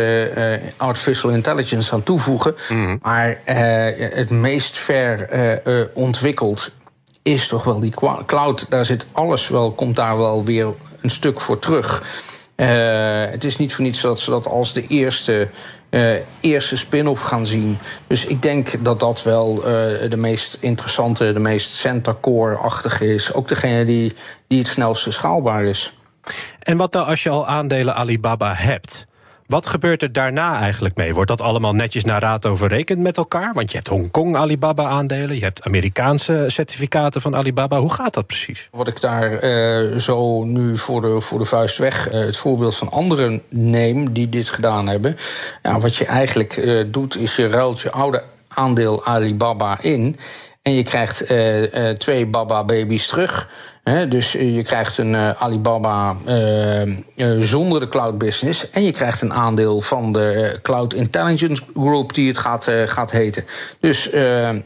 artificial 0.78 1.32
intelligence 1.32 1.94
aan 1.94 2.04
toevoegen. 2.04 2.56
Mm. 2.70 3.00
Maar 3.02 3.40
het 4.16 4.30
meest 4.30 4.78
ver 4.78 5.30
ontwikkeld 5.94 6.72
is 7.22 7.48
toch 7.48 7.64
wel 7.64 7.80
die 7.80 7.94
cloud. 8.26 8.70
Daar 8.70 8.86
zit 8.86 9.08
alles 9.12 9.48
wel, 9.48 9.72
komt 9.72 9.96
daar 9.96 10.18
wel 10.18 10.44
weer 10.44 10.68
een 11.02 11.10
stuk 11.10 11.42
voor 11.42 11.60
terug. 11.60 12.04
Uh, 12.56 13.26
het 13.32 13.44
is 13.44 13.58
niet 13.58 13.74
voor 13.74 13.84
niets 13.84 14.02
dat 14.02 14.20
ze 14.20 14.30
dat 14.30 14.48
als 14.48 14.74
de 14.74 14.88
eerste, 14.88 15.50
uh, 15.90 16.16
eerste 16.40 16.78
spin-off 16.78 17.24
gaan 17.24 17.46
zien. 17.46 17.78
Dus 18.08 18.26
ik 18.26 18.42
denk 18.42 18.84
dat 18.84 19.00
dat 19.00 19.24
wel 19.24 19.58
uh, 19.58 19.64
de 20.10 20.18
meest 20.18 20.58
interessante, 20.60 21.34
de 21.34 21.40
meest 21.40 21.72
center 21.72 22.16
core-achtige 22.20 23.14
is. 23.14 23.34
Ook 23.34 23.48
degene 23.48 23.86
die, 23.86 24.14
die 24.48 24.60
het 24.60 24.68
snelste 24.68 25.12
schaalbaar 25.12 25.64
is. 25.64 25.98
En 26.60 26.78
wat 26.78 26.94
nou 26.94 27.08
als 27.08 27.24
je 27.24 27.30
al 27.30 27.48
aandelen 27.48 27.96
Alibaba 27.96 28.54
hebt? 28.54 29.08
Wat 29.50 29.68
gebeurt 29.68 30.02
er 30.02 30.12
daarna 30.12 30.60
eigenlijk 30.60 30.96
mee? 30.96 31.14
Wordt 31.14 31.30
dat 31.30 31.42
allemaal 31.42 31.74
netjes 31.74 32.04
naar 32.04 32.22
raad 32.22 32.46
overrekend 32.46 33.00
met 33.00 33.18
elkaar? 33.18 33.54
Want 33.54 33.72
je 33.72 33.78
hebt 33.78 33.90
Hongkong 33.90 34.36
Alibaba-aandelen, 34.36 35.36
je 35.36 35.44
hebt 35.44 35.64
Amerikaanse 35.64 36.46
certificaten 36.48 37.22
van 37.22 37.36
Alibaba. 37.36 37.80
Hoe 37.80 37.94
gaat 37.94 38.14
dat 38.14 38.28
precies? 38.28 38.68
Wat 38.72 38.88
ik 38.88 39.02
daar 39.02 39.44
uh, 39.44 39.98
zo 39.98 40.44
nu 40.44 40.78
voor 40.78 41.02
de, 41.02 41.22
voor 41.22 41.40
de 41.40 41.46
vuist 41.46 41.78
weg 41.78 42.12
uh, 42.12 42.20
het 42.20 42.38
voorbeeld 42.38 42.76
van 42.76 42.92
anderen 42.92 43.42
neem 43.50 44.14
die 44.14 44.30
dit 44.30 44.50
gedaan 44.50 44.88
hebben. 44.88 45.18
Wat 45.80 45.96
je 45.96 46.06
eigenlijk 46.06 46.58
uh, 46.58 46.86
doet, 46.88 47.16
is 47.16 47.36
je 47.36 47.48
ruilt 47.48 47.82
je 47.82 47.92
oude 47.92 48.24
aandeel 48.48 49.06
Alibaba 49.06 49.82
in. 49.82 50.18
En 50.62 50.74
je 50.74 50.84
krijgt 50.84 51.26
twee 52.00 52.26
Baba-baby's 52.26 53.08
terug. 53.08 53.50
Dus 54.10 54.32
je 54.32 54.64
krijgt 54.64 54.98
een 54.98 55.16
Alibaba 55.16 56.16
zonder 57.40 57.80
de 57.80 57.88
cloud 57.88 58.18
business. 58.18 58.70
En 58.70 58.84
je 58.84 58.92
krijgt 58.92 59.22
een 59.22 59.34
aandeel 59.34 59.82
van 59.82 60.14
de 60.14 60.60
Cloud 60.62 60.94
Intelligence 60.94 61.64
Group, 61.74 62.14
die 62.14 62.28
het 62.28 62.38
gaat, 62.38 62.68
gaat 62.86 63.12
heten. 63.12 63.46
Dus 63.80 64.10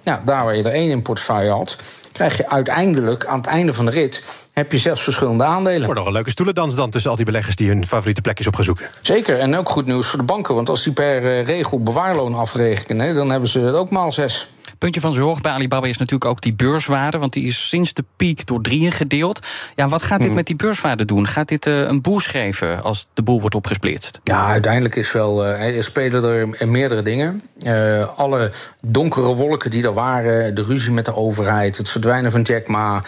ja, 0.04 0.22
daar 0.26 0.44
waar 0.44 0.56
je 0.56 0.64
er 0.64 0.72
één 0.72 0.90
in 0.90 1.02
portefeuille 1.02 1.52
had, 1.52 1.78
krijg 2.12 2.38
je 2.38 2.50
uiteindelijk 2.50 3.26
aan 3.26 3.38
het 3.38 3.48
einde 3.48 3.74
van 3.74 3.86
de 3.86 3.92
rit 3.92 4.24
heb 4.54 4.72
je 4.72 4.78
zelfs 4.78 5.04
verschillende 5.04 5.44
aandelen. 5.44 5.84
Wordt 5.84 6.00
nog 6.00 6.08
een 6.08 6.14
leuke 6.14 6.30
stoelendans 6.30 6.76
dan 6.76 6.90
tussen 6.90 7.10
al 7.10 7.16
die 7.16 7.26
beleggers 7.26 7.56
die 7.56 7.68
hun 7.68 7.88
favoriete 7.88 8.22
plekjes 8.22 8.48
op 8.48 8.56
gaan 8.56 8.64
zoeken. 8.64 8.86
Zeker, 9.02 9.40
en 9.40 9.56
ook 9.56 9.70
goed 9.70 9.86
nieuws 9.86 10.08
voor 10.08 10.20
de 10.20 10.26
banken. 10.26 10.56
Want 10.56 10.70
als 10.70 10.84
die 10.84 10.94
per 10.94 11.44
regel 11.44 11.84
bewaarloon 11.84 12.36
afrekenen, 12.36 13.16
dan 13.16 13.30
hebben 13.30 13.50
ze 13.50 13.60
het 13.60 13.76
ook 13.76 13.90
maal 13.90 14.12
zes. 14.12 14.48
Puntje 14.84 15.02
van 15.02 15.14
zorg 15.14 15.42
bij 15.42 15.52
Alibaba 15.52 15.88
is 15.88 15.98
natuurlijk 15.98 16.32
ook 16.32 16.42
die 16.42 16.54
beurswaarde, 16.54 17.18
want 17.18 17.34
die 17.34 17.46
is 17.46 17.68
sinds 17.68 17.94
de 17.94 18.04
piek 18.16 18.46
door 18.46 18.62
drieën 18.62 18.92
gedeeld. 18.92 19.48
Ja, 19.76 19.88
wat 19.88 20.02
gaat 20.02 20.18
dit 20.18 20.28
Hmm. 20.28 20.36
met 20.36 20.46
die 20.46 20.56
beurswaarde 20.56 21.06
doen? 21.06 21.28
Gaat 21.28 21.48
dit 21.48 21.66
uh, 21.66 21.80
een 21.80 22.02
boost 22.02 22.28
geven 22.28 22.84
als 22.84 23.08
de 23.14 23.22
boel 23.22 23.40
wordt 23.40 23.56
opgesplitst? 23.56 24.20
Ja, 24.24 24.48
uiteindelijk 24.48 24.96
is 24.96 25.12
wel, 25.12 25.46
uh, 25.46 25.78
er 25.78 25.84
spelen 25.84 26.24
er 26.60 26.68
meerdere 26.68 27.02
dingen. 27.02 27.44
Uh, 27.68 28.08
alle 28.18 28.52
donkere 28.82 29.36
wolken 29.36 29.72
die 29.72 29.84
er 29.84 29.94
waren, 29.94 30.56
de 30.56 30.64
ruzie 30.64 30.92
met 30.92 31.06
de 31.06 31.16
overheid, 31.16 31.78
het 31.78 31.90
verdwijnen 31.90 32.32
van 32.32 32.42
Jack 32.42 32.68
Ma, 32.68 33.04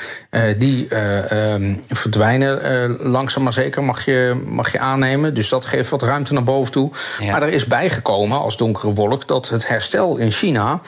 die 0.57 0.95
um, 0.95 1.83
verdwijnen 1.89 2.97
langzaam 3.01 3.43
maar 3.43 3.53
zeker, 3.53 3.83
mag 3.83 4.05
je, 4.05 4.43
mag 4.47 4.71
je 4.71 4.79
aannemen. 4.79 5.33
Dus 5.33 5.49
dat 5.49 5.65
geeft 5.65 5.89
wat 5.89 6.01
ruimte 6.01 6.33
naar 6.33 6.43
boven 6.43 6.71
toe. 6.71 6.91
Ja. 7.19 7.31
Maar 7.31 7.43
er 7.43 7.53
is 7.53 7.65
bijgekomen 7.65 8.39
als 8.39 8.57
donkere 8.57 8.93
wolk 8.93 9.27
dat 9.27 9.49
het 9.49 9.67
herstel 9.67 10.17
in 10.17 10.31
China 10.31 10.81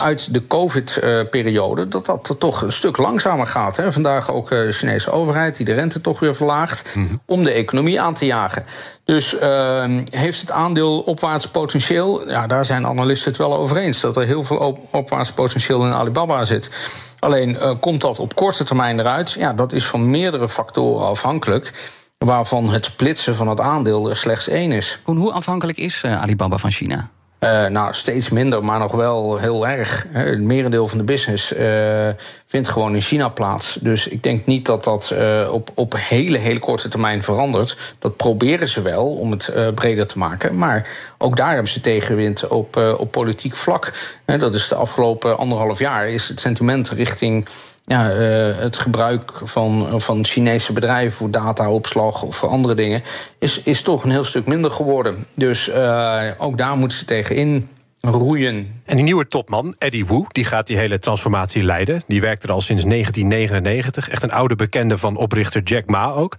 uit 0.00 0.34
de 0.34 0.46
COVID-periode, 0.46 1.88
dat 1.88 2.06
dat 2.06 2.36
toch 2.38 2.62
een 2.62 2.72
stuk 2.72 2.96
langzamer 2.96 3.46
gaat. 3.46 3.76
Hè. 3.76 3.92
Vandaag 3.92 4.32
ook 4.32 4.48
de 4.48 4.72
Chinese 4.72 5.10
overheid 5.10 5.56
die 5.56 5.66
de 5.66 5.74
rente 5.74 6.00
toch 6.00 6.20
weer 6.20 6.34
verlaagt 6.34 6.94
mm 6.94 7.06
-hmm. 7.06 7.20
om 7.26 7.44
de 7.44 7.52
economie 7.52 8.00
aan 8.00 8.14
te 8.14 8.26
jagen. 8.26 8.64
Dus 9.04 9.34
uh, 9.34 9.84
heeft 10.10 10.40
het 10.40 10.50
aandeel 10.50 11.00
opwaarts 11.00 11.48
potentieel? 11.48 12.28
Ja, 12.28 12.46
daar 12.46 12.64
zijn 12.64 12.86
analisten 12.86 13.30
het 13.30 13.40
wel 13.40 13.54
over 13.56 13.76
eens. 13.76 14.00
Dat 14.00 14.16
er 14.16 14.26
heel 14.26 14.44
veel 14.44 14.56
op 14.56 14.78
opwaarts 14.90 15.32
potentieel 15.32 15.86
in 15.86 15.92
Alibaba 15.92 16.44
zit. 16.44 16.70
Alleen 17.18 17.50
uh, 17.50 17.70
komt 17.80 18.00
dat 18.00 18.18
op 18.18 18.34
korte 18.34 18.64
termijn 18.64 19.00
eruit? 19.00 19.30
Ja, 19.30 19.52
dat 19.52 19.72
is 19.72 19.84
van 19.84 20.10
meerdere 20.10 20.48
factoren 20.48 21.06
afhankelijk. 21.06 21.72
Waarvan 22.18 22.68
het 22.68 22.84
splitsen 22.84 23.36
van 23.36 23.48
het 23.48 23.60
aandeel 23.60 24.10
er 24.10 24.16
slechts 24.16 24.48
één 24.48 24.72
is. 24.72 25.00
Hoe 25.04 25.32
afhankelijk 25.32 25.78
is 25.78 26.02
uh, 26.02 26.22
Alibaba 26.22 26.56
van 26.56 26.70
China? 26.70 27.10
Uh, 27.40 27.66
nou, 27.66 27.94
steeds 27.94 28.28
minder, 28.28 28.64
maar 28.64 28.78
nog 28.78 28.92
wel 28.92 29.38
heel 29.38 29.66
erg. 29.68 30.06
Het 30.10 30.40
merendeel 30.40 30.88
van 30.88 30.98
de 30.98 31.04
business 31.04 31.52
uh, 31.52 32.08
vindt 32.46 32.68
gewoon 32.68 32.94
in 32.94 33.00
China 33.00 33.28
plaats. 33.28 33.78
Dus 33.80 34.08
ik 34.08 34.22
denk 34.22 34.46
niet 34.46 34.66
dat 34.66 34.84
dat 34.84 35.10
uh, 35.14 35.48
op, 35.52 35.70
op 35.74 35.94
hele, 35.96 36.38
hele 36.38 36.58
korte 36.58 36.88
termijn 36.88 37.22
verandert. 37.22 37.94
Dat 37.98 38.16
proberen 38.16 38.68
ze 38.68 38.82
wel 38.82 39.06
om 39.06 39.30
het 39.30 39.52
breder 39.74 40.06
te 40.06 40.18
maken. 40.18 40.58
Maar 40.58 40.88
ook 41.18 41.36
daar 41.36 41.52
hebben 41.52 41.72
ze 41.72 41.80
tegenwind 41.80 42.48
op, 42.48 42.76
op 42.76 43.10
politiek 43.10 43.56
vlak. 43.56 43.92
dat 44.24 44.54
is 44.54 44.68
de 44.68 44.74
afgelopen 44.74 45.38
anderhalf 45.38 45.78
jaar 45.78 46.08
is 46.08 46.28
het 46.28 46.40
sentiment 46.40 46.88
richting 46.88 47.48
ja, 47.90 48.10
uh, 48.12 48.58
het 48.58 48.76
gebruik 48.76 49.40
van, 49.44 50.00
van 50.00 50.24
Chinese 50.24 50.72
bedrijven 50.72 51.18
voor 51.18 51.30
dataopslag 51.30 52.22
of 52.22 52.36
voor 52.36 52.48
andere 52.48 52.74
dingen 52.74 53.02
is, 53.38 53.62
is 53.62 53.82
toch 53.82 54.04
een 54.04 54.10
heel 54.10 54.24
stuk 54.24 54.46
minder 54.46 54.70
geworden. 54.70 55.24
Dus 55.34 55.68
uh, 55.68 56.22
ook 56.38 56.58
daar 56.58 56.76
moeten 56.76 56.98
ze 56.98 57.04
tegenin 57.04 57.68
roeien. 58.00 58.82
En 58.84 58.96
die 58.96 59.04
nieuwe 59.04 59.26
topman, 59.26 59.74
Eddie 59.78 60.06
Wu, 60.06 60.24
die 60.28 60.44
gaat 60.44 60.66
die 60.66 60.76
hele 60.76 60.98
transformatie 60.98 61.62
leiden. 61.62 62.02
Die 62.06 62.20
werkt 62.20 62.42
er 62.42 62.50
al 62.50 62.60
sinds 62.60 62.84
1999. 62.84 64.08
Echt 64.08 64.22
een 64.22 64.32
oude 64.32 64.56
bekende 64.56 64.98
van 64.98 65.16
oprichter 65.16 65.62
Jack 65.62 65.86
Ma 65.86 66.10
ook. 66.10 66.36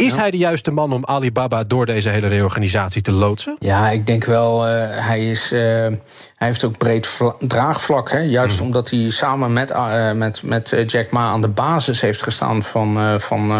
Is 0.00 0.12
ja. 0.12 0.18
hij 0.18 0.30
de 0.30 0.36
juiste 0.36 0.70
man 0.70 0.92
om 0.92 1.04
Alibaba 1.04 1.64
door 1.64 1.86
deze 1.86 2.08
hele 2.08 2.26
reorganisatie 2.26 3.02
te 3.02 3.12
loodsen? 3.12 3.56
Ja, 3.58 3.90
ik 3.90 4.06
denk 4.06 4.24
wel. 4.24 4.68
Uh, 4.68 4.84
hij, 4.88 5.30
is, 5.30 5.52
uh, 5.52 5.60
hij 5.60 5.98
heeft 6.36 6.64
ook 6.64 6.78
breed 6.78 7.18
draagvlak. 7.40 8.10
Hè? 8.10 8.18
Juist 8.18 8.60
mm. 8.60 8.66
omdat 8.66 8.90
hij 8.90 9.10
samen 9.10 9.52
met, 9.52 9.70
uh, 9.70 10.12
met, 10.12 10.42
met 10.42 10.74
Jack 10.86 11.10
Ma 11.10 11.28
aan 11.28 11.40
de 11.40 11.48
basis 11.48 12.00
heeft 12.00 12.22
gestaan 12.22 12.62
van, 12.62 13.20
van 13.20 13.52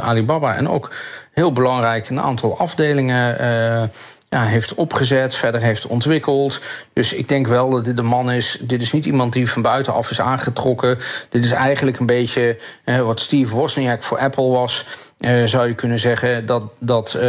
Alibaba. 0.00 0.54
En 0.54 0.68
ook 0.68 0.90
heel 1.32 1.52
belangrijk 1.52 2.08
een 2.08 2.20
aantal 2.20 2.58
afdelingen 2.58 3.36
ja, 4.28 4.44
heeft 4.44 4.74
opgezet, 4.74 5.34
verder 5.34 5.60
heeft 5.60 5.86
ontwikkeld. 5.86 6.60
Dus 6.92 7.12
ik 7.12 7.28
denk 7.28 7.46
wel 7.46 7.70
dat 7.70 7.84
dit 7.84 7.98
een 7.98 8.06
man 8.06 8.30
is. 8.30 8.58
Dit 8.60 8.82
is 8.82 8.92
niet 8.92 9.04
iemand 9.04 9.32
die 9.32 9.50
van 9.50 9.62
buitenaf 9.62 10.10
is 10.10 10.20
aangetrokken. 10.20 10.98
Dit 11.30 11.44
is 11.44 11.50
eigenlijk 11.50 11.98
een 11.98 12.06
beetje 12.06 12.58
eh, 12.84 13.00
wat 13.00 13.20
Steve 13.20 13.54
Wozniak 13.54 14.02
voor 14.02 14.18
Apple 14.18 14.48
was. 14.48 14.86
Uh, 15.18 15.44
zou 15.46 15.68
je 15.68 15.74
kunnen 15.74 15.98
zeggen 15.98 16.46
dat, 16.46 16.62
dat 16.78 17.14
uh, 17.14 17.22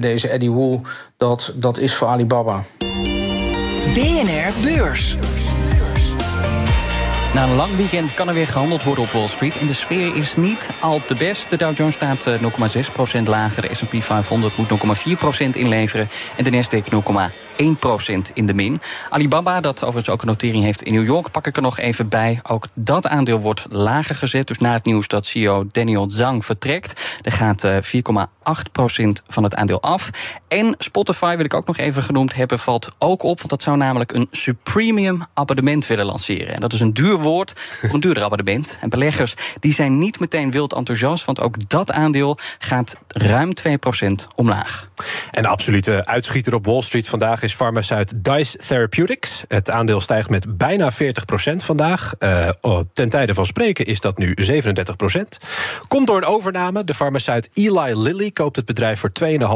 deze 0.00 0.28
Eddie 0.28 0.52
Wu, 0.52 0.80
dat, 1.16 1.52
dat 1.56 1.78
is 1.78 1.94
voor 1.94 2.08
Alibaba. 2.08 2.62
BNR 3.94 4.52
Beurs. 4.62 5.16
Na 7.34 7.42
een 7.42 7.54
lang 7.54 7.76
weekend 7.76 8.14
kan 8.14 8.28
er 8.28 8.34
weer 8.34 8.46
gehandeld 8.46 8.82
worden 8.82 9.04
op 9.04 9.10
Wall 9.10 9.26
Street. 9.26 9.58
En 9.58 9.66
de 9.66 9.72
sfeer 9.72 10.16
is 10.16 10.36
niet 10.36 10.70
al 10.80 11.00
te 11.06 11.14
best. 11.14 11.50
De 11.50 11.56
Dow 11.56 11.76
Jones 11.76 11.94
staat 11.94 12.28
0,6% 12.30 13.22
lager. 13.24 13.62
De 13.62 13.74
S&P 13.74 14.02
500 14.02 14.56
moet 14.56 14.68
0,4% 15.44 15.50
inleveren. 15.50 16.08
En 16.36 16.44
de 16.44 16.50
Nasdaq 16.50 16.92
0,1% 16.92 18.32
in 18.34 18.46
de 18.46 18.54
min. 18.54 18.80
Alibaba, 19.10 19.60
dat 19.60 19.82
overigens 19.82 20.08
ook 20.08 20.20
een 20.20 20.26
notering 20.26 20.64
heeft 20.64 20.82
in 20.82 20.92
New 20.92 21.04
York... 21.04 21.30
pak 21.30 21.46
ik 21.46 21.56
er 21.56 21.62
nog 21.62 21.78
even 21.78 22.08
bij. 22.08 22.40
Ook 22.42 22.66
dat 22.74 23.06
aandeel 23.06 23.40
wordt 23.40 23.66
lager 23.70 24.14
gezet. 24.14 24.46
Dus 24.46 24.58
na 24.58 24.72
het 24.72 24.84
nieuws 24.84 25.08
dat 25.08 25.26
CEO 25.26 25.66
Daniel 25.70 26.10
Zhang 26.10 26.44
vertrekt... 26.44 27.18
er 27.22 27.32
gaat 27.32 27.66
4,8% 27.66 27.70
van 29.28 29.42
het 29.44 29.54
aandeel 29.54 29.82
af. 29.82 30.10
En 30.48 30.74
Spotify, 30.78 31.36
wil 31.36 31.44
ik 31.44 31.54
ook 31.54 31.66
nog 31.66 31.76
even 31.76 32.02
genoemd 32.02 32.34
hebben... 32.34 32.58
valt 32.58 32.90
ook 32.98 33.22
op, 33.22 33.38
want 33.38 33.50
dat 33.50 33.62
zou 33.62 33.76
namelijk 33.76 34.12
een 34.12 34.28
Supremium 34.30 35.22
abonnement 35.34 35.86
willen 35.86 36.06
lanceren. 36.06 36.54
En 36.54 36.60
dat 36.60 36.72
is 36.72 36.80
een 36.80 36.94
duur 36.94 37.22
woord 37.24 37.52
voor 37.56 37.94
een 37.94 38.00
duurder 38.00 38.22
abonnement. 38.22 38.78
En 38.80 38.88
beleggers 38.88 39.34
die 39.60 39.74
zijn 39.74 39.98
niet 39.98 40.20
meteen 40.20 40.50
wild 40.50 40.72
enthousiast... 40.72 41.24
want 41.24 41.40
ook 41.40 41.68
dat 41.68 41.92
aandeel 41.92 42.38
gaat 42.58 42.96
ruim 43.08 43.52
2% 43.68 44.12
omlaag. 44.34 44.88
En 45.34 45.42
de 45.42 45.48
absolute 45.48 46.06
uitschieter 46.06 46.54
op 46.54 46.66
Wall 46.66 46.82
Street 46.82 47.08
vandaag 47.08 47.42
is 47.42 47.54
farmaceut 47.54 48.24
Dice 48.24 48.56
Therapeutics. 48.56 49.44
Het 49.48 49.70
aandeel 49.70 50.00
stijgt 50.00 50.30
met 50.30 50.56
bijna 50.58 50.92
40% 50.92 50.96
vandaag. 51.56 52.14
Uh, 52.18 52.48
oh, 52.60 52.80
ten 52.92 53.08
tijde 53.08 53.34
van 53.34 53.46
spreken 53.46 53.86
is 53.86 54.00
dat 54.00 54.18
nu 54.18 54.36
37% 54.52 54.60
Komt 55.88 56.06
door 56.06 56.16
een 56.16 56.24
overname. 56.24 56.84
De 56.84 56.94
farmaceut 56.94 57.50
Eli 57.52 57.96
Lilly 57.96 58.30
koopt 58.30 58.56
het 58.56 58.64
bedrijf 58.64 59.00
voor 59.00 59.10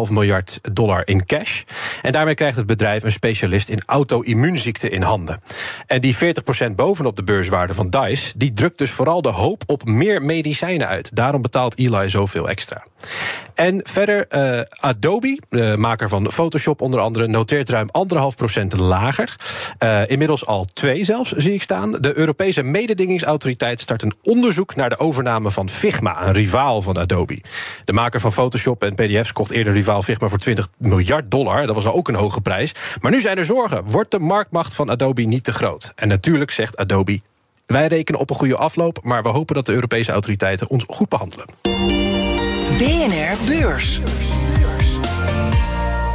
2,5 0.08 0.12
miljard 0.12 0.58
dollar 0.72 1.02
in 1.04 1.26
cash. 1.26 1.62
En 2.02 2.12
daarmee 2.12 2.34
krijgt 2.34 2.56
het 2.56 2.66
bedrijf 2.66 3.02
een 3.02 3.12
specialist 3.12 3.68
in 3.68 3.82
auto-immuunziekten 3.86 4.90
in 4.90 5.02
handen. 5.02 5.40
En 5.86 6.00
die 6.00 6.16
40% 6.16 6.18
bovenop 6.74 7.16
de 7.16 7.24
beurswaarde 7.24 7.74
van 7.74 7.90
Dice... 7.90 8.32
die 8.36 8.52
drukt 8.52 8.78
dus 8.78 8.90
vooral 8.90 9.22
de 9.22 9.28
hoop 9.28 9.62
op 9.66 9.84
meer 9.84 10.22
medicijnen 10.22 10.88
uit. 10.88 11.16
Daarom 11.16 11.42
betaalt 11.42 11.78
Eli 11.78 12.08
zoveel 12.08 12.48
extra. 12.48 12.82
En 13.54 13.80
verder, 13.84 14.26
uh, 14.30 14.60
Adobe, 14.80 15.38
de 15.70 15.76
maker 15.76 16.08
van 16.08 16.30
Photoshop 16.30 16.80
onder 16.80 17.00
andere... 17.00 17.26
noteert 17.26 17.68
ruim 17.68 17.88
1,5% 18.72 18.78
lager. 18.78 19.36
Uh, 19.82 20.10
inmiddels 20.10 20.46
al 20.46 20.64
twee 20.64 21.04
zelfs, 21.04 21.32
zie 21.32 21.52
ik 21.52 21.62
staan. 21.62 21.92
De 21.92 22.18
Europese 22.18 22.62
mededingingsautoriteit 22.62 23.80
start 23.80 24.02
een 24.02 24.14
onderzoek... 24.22 24.76
naar 24.76 24.88
de 24.88 24.98
overname 24.98 25.50
van 25.50 25.68
Figma, 25.68 26.26
een 26.26 26.32
rivaal 26.32 26.82
van 26.82 26.98
Adobe. 26.98 27.38
De 27.84 27.92
maker 27.92 28.20
van 28.20 28.32
Photoshop 28.32 28.82
en 28.82 28.94
pdf's 28.94 29.32
kocht 29.32 29.50
eerder 29.50 29.72
rivaal 29.72 30.02
Figma... 30.02 30.28
voor 30.28 30.38
20 30.38 30.68
miljard 30.78 31.30
dollar, 31.30 31.66
dat 31.66 31.74
was 31.74 31.86
al 31.86 31.94
ook 31.94 32.08
een 32.08 32.14
hoge 32.14 32.40
prijs. 32.40 32.74
Maar 33.00 33.10
nu 33.10 33.20
zijn 33.20 33.38
er 33.38 33.44
zorgen. 33.44 33.84
Wordt 33.84 34.10
de 34.10 34.18
marktmacht 34.18 34.74
van 34.74 34.90
Adobe 34.90 35.22
niet 35.22 35.44
te 35.44 35.52
groot? 35.52 35.92
En 35.94 36.08
natuurlijk 36.08 36.50
zegt 36.50 36.76
Adobe... 36.76 37.20
Wij 37.66 37.86
rekenen 37.86 38.20
op 38.20 38.30
een 38.30 38.36
goede 38.36 38.56
afloop, 38.56 38.98
maar 39.02 39.22
we 39.22 39.28
hopen 39.28 39.54
dat 39.54 39.66
de 39.66 39.72
Europese 39.72 40.12
autoriteiten 40.12 40.68
ons 40.68 40.84
goed 40.88 41.08
behandelen. 41.08 41.46
BNR 42.78 43.36
Beurs. 43.46 44.00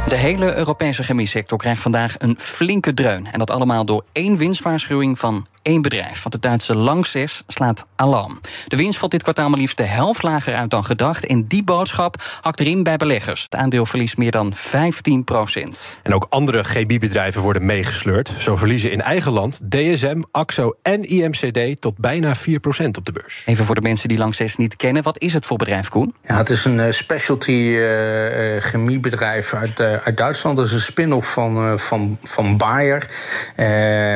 De 0.08 0.16
hele 0.16 0.56
Europese 0.56 1.02
chemiesector 1.02 1.58
krijgt 1.58 1.82
vandaag 1.82 2.14
een 2.18 2.36
flinke 2.38 2.94
dreun. 2.94 3.26
En 3.32 3.38
dat 3.38 3.50
allemaal 3.50 3.84
door 3.84 4.04
één 4.12 4.36
winstwaarschuwing 4.36 5.18
van 5.18 5.46
één 5.64 5.82
bedrijf, 5.82 6.22
want 6.22 6.34
het 6.34 6.42
Duitse 6.42 6.76
Lanxess 6.76 7.42
slaat 7.46 7.86
alarm. 7.96 8.40
De 8.68 8.76
winst 8.76 8.98
valt 8.98 9.10
dit 9.10 9.22
kwartaal 9.22 9.48
maar 9.48 9.58
liefst 9.58 9.76
de 9.76 9.82
helft 9.82 10.22
lager 10.22 10.54
uit 10.54 10.70
dan 10.70 10.84
gedacht. 10.84 11.26
En 11.26 11.46
die 11.46 11.64
boodschap 11.64 12.22
hakt 12.40 12.60
erin 12.60 12.82
bij 12.82 12.96
beleggers. 12.96 13.42
Het 13.42 13.54
aandeel 13.54 13.86
verliest 13.86 14.16
meer 14.16 14.30
dan 14.30 14.52
15 14.54 15.24
procent. 15.24 15.86
En 16.02 16.14
ook 16.14 16.26
andere 16.28 16.64
chemiebedrijven 16.64 17.42
worden 17.42 17.66
meegesleurd. 17.66 18.32
Zo 18.38 18.56
verliezen 18.56 18.90
in 18.90 19.00
eigen 19.00 19.32
land 19.32 19.60
DSM, 19.70 20.22
AXO 20.30 20.76
en 20.82 21.02
IMCD 21.02 21.80
tot 21.80 21.98
bijna 21.98 22.34
4 22.34 22.60
procent 22.60 22.96
op 22.96 23.04
de 23.04 23.12
beurs. 23.12 23.42
Even 23.46 23.64
voor 23.64 23.74
de 23.74 23.80
mensen 23.80 24.08
die 24.08 24.18
Lanxess 24.18 24.56
niet 24.56 24.76
kennen, 24.76 25.02
wat 25.02 25.18
is 25.18 25.34
het 25.34 25.46
voor 25.46 25.56
bedrijf, 25.56 25.88
Koen? 25.88 26.14
Ja, 26.26 26.36
het 26.36 26.50
is 26.50 26.64
een 26.64 26.78
uh, 26.78 26.90
specialty 26.90 27.50
uh, 27.50 28.60
chemiebedrijf 28.60 29.54
uit, 29.54 29.80
uh, 29.80 29.94
uit 29.94 30.16
Duitsland. 30.16 30.56
Dat 30.56 30.66
is 30.66 30.72
een 30.72 30.80
spin-off 30.80 31.32
van, 31.32 31.78
van, 31.78 32.18
van 32.22 32.56
Bayer. 32.56 33.10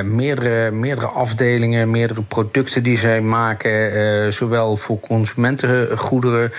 meerdere, 0.05 0.71
meerdere 0.71 1.07
afdelingen, 1.07 1.38
meerdere 1.87 2.23
producten 2.23 2.83
die 2.83 2.99
zij 2.99 3.21
maken. 3.21 4.33
zowel 4.33 4.77
voor 4.77 5.01
consumentengoederen 5.01 6.53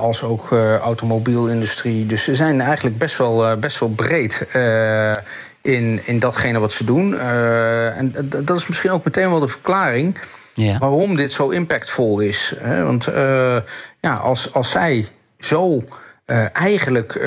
als 0.00 0.22
ook 0.22 0.50
automobielindustrie. 0.80 2.06
Dus 2.06 2.24
ze 2.24 2.34
zijn 2.34 2.60
eigenlijk 2.60 2.98
best 2.98 3.18
wel, 3.18 3.56
best 3.56 3.78
wel 3.78 3.88
breed 3.88 4.46
in, 5.62 6.00
in 6.04 6.18
datgene 6.18 6.58
wat 6.58 6.72
ze 6.72 6.84
doen. 6.84 7.12
Uh, 7.12 7.98
en 7.98 8.14
dat 8.28 8.56
is 8.56 8.66
misschien 8.66 8.90
ook 8.90 9.04
meteen 9.04 9.30
wel 9.30 9.40
de 9.40 9.48
verklaring 9.48 10.16
ja. 10.54 10.78
waarom 10.78 11.16
dit 11.16 11.32
zo 11.32 11.48
impactvol 11.48 12.20
is. 12.20 12.54
Hè? 12.58 12.84
Want 12.84 13.08
uh, 13.08 13.56
ja, 14.00 14.14
als, 14.14 14.54
als 14.54 14.70
zij 14.70 15.08
zo 15.38 15.84
uh, 16.26 16.56
eigenlijk 16.56 17.20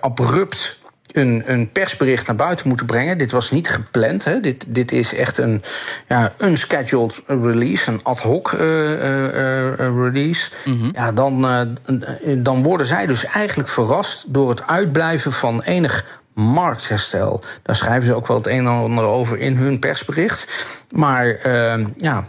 abrupt 0.00 0.80
een, 1.12 1.42
een 1.46 1.72
persbericht 1.72 2.26
naar 2.26 2.36
buiten 2.36 2.68
moeten 2.68 2.86
brengen. 2.86 3.18
Dit 3.18 3.32
was 3.32 3.50
niet 3.50 3.68
gepland. 3.68 4.24
Hè. 4.24 4.40
Dit, 4.40 4.64
dit 4.68 4.92
is 4.92 5.14
echt 5.14 5.38
een 5.38 5.62
ja, 6.08 6.32
unscheduled 6.38 7.22
release, 7.26 7.90
een 7.90 8.00
ad 8.02 8.20
hoc 8.20 8.52
uh, 8.52 8.60
uh, 8.60 9.74
release. 9.76 10.50
Mm 10.64 10.80
-hmm. 10.80 10.90
Ja, 10.92 11.12
dan, 11.12 11.40
dan 12.38 12.62
worden 12.62 12.86
zij 12.86 13.06
dus 13.06 13.24
eigenlijk 13.24 13.68
verrast 13.68 14.24
door 14.34 14.48
het 14.48 14.66
uitblijven 14.66 15.32
van 15.32 15.62
enig 15.62 16.20
marktherstel. 16.34 17.42
Daar 17.62 17.76
schrijven 17.76 18.06
ze 18.06 18.14
ook 18.14 18.26
wel 18.26 18.36
het 18.36 18.46
een 18.46 18.58
en 18.58 18.66
ander 18.66 19.04
over 19.04 19.38
in 19.38 19.56
hun 19.56 19.78
persbericht. 19.78 20.46
Maar 20.90 21.48
ja, 21.96 22.24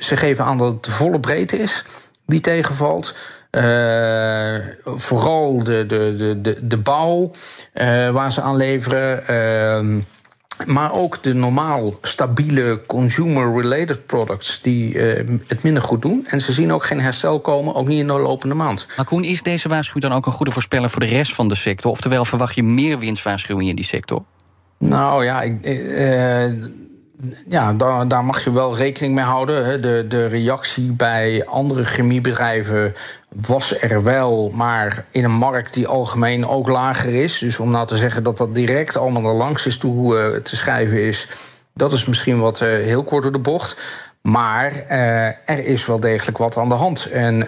ze 0.00 0.16
geven 0.16 0.44
aan 0.44 0.58
dat 0.58 0.72
het 0.72 0.84
de 0.84 0.90
volle 0.90 1.20
breedte 1.20 1.58
is 1.58 1.84
die 2.26 2.40
tegenvalt. 2.40 3.14
Uh, 3.56 4.56
vooral 4.84 5.64
de, 5.64 5.86
de, 5.86 6.38
de, 6.42 6.66
de, 6.66 6.76
bouw 6.76 7.30
uh, 7.74 8.10
waar 8.10 8.32
ze 8.32 8.40
aan 8.40 8.56
leveren. 8.56 9.22
Uh, 9.30 10.02
maar 10.66 10.92
ook 10.92 11.22
de 11.22 11.34
normaal 11.34 11.94
stabiele 12.02 12.82
consumer-related 12.86 14.06
products 14.06 14.62
die 14.62 14.94
uh, 14.94 15.38
het 15.46 15.62
minder 15.62 15.82
goed 15.82 16.02
doen. 16.02 16.26
En 16.26 16.40
ze 16.40 16.52
zien 16.52 16.72
ook 16.72 16.84
geen 16.84 17.00
herstel 17.00 17.40
komen, 17.40 17.74
ook 17.74 17.86
niet 17.86 18.00
in 18.00 18.06
de 18.06 18.12
lopende 18.12 18.54
maand. 18.54 18.86
Maar 18.96 19.04
Koen, 19.04 19.24
is 19.24 19.42
deze 19.42 19.68
waarschuwing 19.68 20.06
dan 20.08 20.16
ook 20.16 20.26
een 20.26 20.32
goede 20.32 20.52
voorspeller 20.52 20.90
voor 20.90 21.00
de 21.00 21.06
rest 21.06 21.34
van 21.34 21.48
de 21.48 21.54
sector? 21.54 21.90
Oftewel, 21.90 22.24
verwacht 22.24 22.54
je 22.54 22.62
meer 22.62 22.98
winstwaarschuwingen 22.98 23.70
in 23.70 23.76
die 23.76 23.84
sector? 23.84 24.24
Nou 24.78 25.24
ja, 25.24 25.42
ik, 25.42 25.64
ja, 27.48 27.72
daar, 27.72 28.08
daar 28.08 28.24
mag 28.24 28.44
je 28.44 28.52
wel 28.52 28.76
rekening 28.76 29.14
mee 29.14 29.24
houden. 29.24 29.82
De, 29.82 30.04
de 30.08 30.26
reactie 30.26 30.92
bij 30.92 31.46
andere 31.46 31.84
chemiebedrijven 31.84 32.94
was 33.28 33.80
er 33.80 34.02
wel, 34.02 34.50
maar 34.54 35.04
in 35.10 35.24
een 35.24 35.30
markt 35.30 35.74
die 35.74 35.86
algemeen 35.86 36.46
ook 36.46 36.68
lager 36.68 37.14
is. 37.14 37.38
Dus 37.38 37.58
om 37.58 37.70
nou 37.70 37.86
te 37.86 37.96
zeggen 37.96 38.22
dat 38.22 38.36
dat 38.36 38.54
direct 38.54 38.96
allemaal 38.96 39.24
er 39.24 39.36
langs 39.36 39.66
is 39.66 39.78
toe 39.78 40.16
uh, 40.16 40.36
te 40.36 40.56
schrijven 40.56 41.02
is, 41.02 41.28
dat 41.74 41.92
is 41.92 42.06
misschien 42.06 42.40
wat 42.40 42.60
uh, 42.60 42.68
heel 42.68 43.04
kort 43.04 43.22
door 43.22 43.32
de 43.32 43.38
bocht. 43.38 43.80
Maar 44.22 44.72
uh, 44.72 45.26
er 45.26 45.64
is 45.64 45.86
wel 45.86 46.00
degelijk 46.00 46.38
wat 46.38 46.56
aan 46.56 46.68
de 46.68 46.74
hand. 46.74 47.06
En 47.06 47.46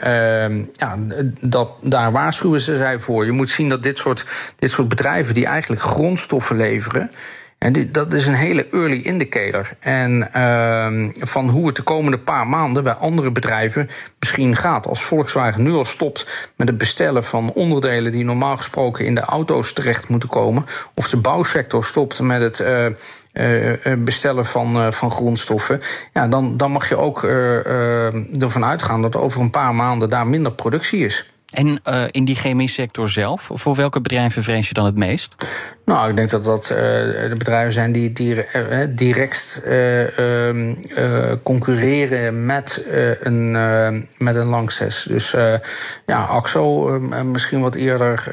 ja, 0.73 0.99
dat, 1.40 1.69
daar 1.81 2.12
waarschuwen 2.12 2.61
ze 2.61 2.76
zij 2.76 2.99
voor. 2.99 3.25
Je 3.25 3.33
moet 3.33 3.50
zien 3.50 3.69
dat 3.69 3.83
dit 3.83 3.99
soort, 3.99 4.25
dit 4.59 4.71
soort 4.71 4.88
bedrijven 4.88 5.35
die 5.35 5.47
eigenlijk 5.47 5.83
grondstoffen 5.83 6.57
leveren. 6.57 7.11
En 7.64 7.73
dit, 7.73 7.94
dat 7.94 8.12
is 8.12 8.26
een 8.26 8.35
hele 8.35 8.66
early 8.68 9.00
indicator. 9.00 9.68
En 9.80 10.30
uh, 10.37 11.09
van 11.26 11.49
hoe 11.49 11.66
het 11.66 11.76
de 11.76 11.83
komende 11.83 12.18
paar 12.18 12.47
maanden 12.47 12.85
bij 12.85 12.92
andere 12.92 13.33
bedrijven 13.33 13.88
misschien 14.18 14.56
gaat. 14.56 14.87
Als 14.87 15.02
Volkswagen 15.02 15.62
nu 15.62 15.73
al 15.73 15.85
stopt 15.85 16.50
met 16.56 16.68
het 16.68 16.78
bestellen 16.78 17.25
van 17.25 17.52
onderdelen 17.52 18.12
die 18.12 18.25
normaal 18.25 18.56
gesproken 18.56 19.04
in 19.04 19.14
de 19.14 19.21
auto's 19.21 19.73
terecht 19.73 20.09
moeten 20.09 20.28
komen. 20.28 20.67
Of 20.95 21.08
de 21.08 21.17
bouwsector 21.17 21.84
stopt 21.84 22.21
met 22.21 22.41
het. 22.41 22.60
Uh, 22.60 22.86
uh, 23.32 23.95
bestellen 23.99 24.47
van, 24.47 24.76
uh, 24.76 24.91
van 24.91 25.10
grondstoffen. 25.10 25.80
Ja, 26.12 26.28
dan, 26.28 26.56
dan 26.56 26.71
mag 26.71 26.88
je 26.88 26.97
ook 26.97 27.25
ervan 27.25 28.65
uitgaan 28.65 29.02
dat 29.02 29.17
over 29.17 29.41
een 29.41 29.50
paar 29.50 29.75
maanden 29.75 30.10
daar 30.10 30.26
minder 30.26 30.52
productie 30.52 31.04
is. 31.04 31.33
En 31.54 31.67
uh, 31.88 32.02
in 32.10 32.25
die 32.25 32.36
chemie 32.36 32.69
sector 32.69 33.08
zelf, 33.08 33.50
voor 33.52 33.75
welke 33.75 34.00
bedrijven 34.00 34.43
vrees 34.43 34.69
je 34.69 34.75
dan 34.75 34.84
het 34.84 34.97
meest? 34.97 35.34
Nou, 35.84 36.10
ik 36.10 36.17
denk 36.17 36.30
dat 36.30 36.45
dat 36.45 36.62
uh, 36.62 36.78
de 37.28 37.34
bedrijven 37.38 37.73
zijn 37.73 37.93
die, 37.93 38.12
die 38.12 38.34
uh, 38.34 38.43
direct 38.90 39.62
ehm, 39.64 40.75
concurreren 41.43 42.47
met, 42.47 42.84
een, 43.21 43.50
met 44.19 44.36
een 44.36 44.47
Lanxess. 44.47 45.04
Dus 45.04 45.30
ja, 46.06 46.25
AXO 46.25 46.99
misschien 47.25 47.60
wat 47.60 47.75
eerder. 47.75 48.32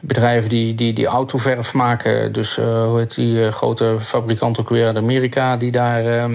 bedrijven 0.00 0.48
die, 0.48 0.74
die, 0.74 0.92
die 0.92 1.06
autoverf 1.06 1.72
maken. 1.72 2.32
Dus 2.32 2.56
hoe 2.56 2.98
heet 2.98 3.14
die 3.14 3.50
grote 3.52 3.96
fabrikant 4.00 4.60
ook 4.60 4.68
weer 4.68 4.86
uit 4.86 4.96
Amerika, 4.96 5.56
die 5.56 5.70
daar 5.70 6.30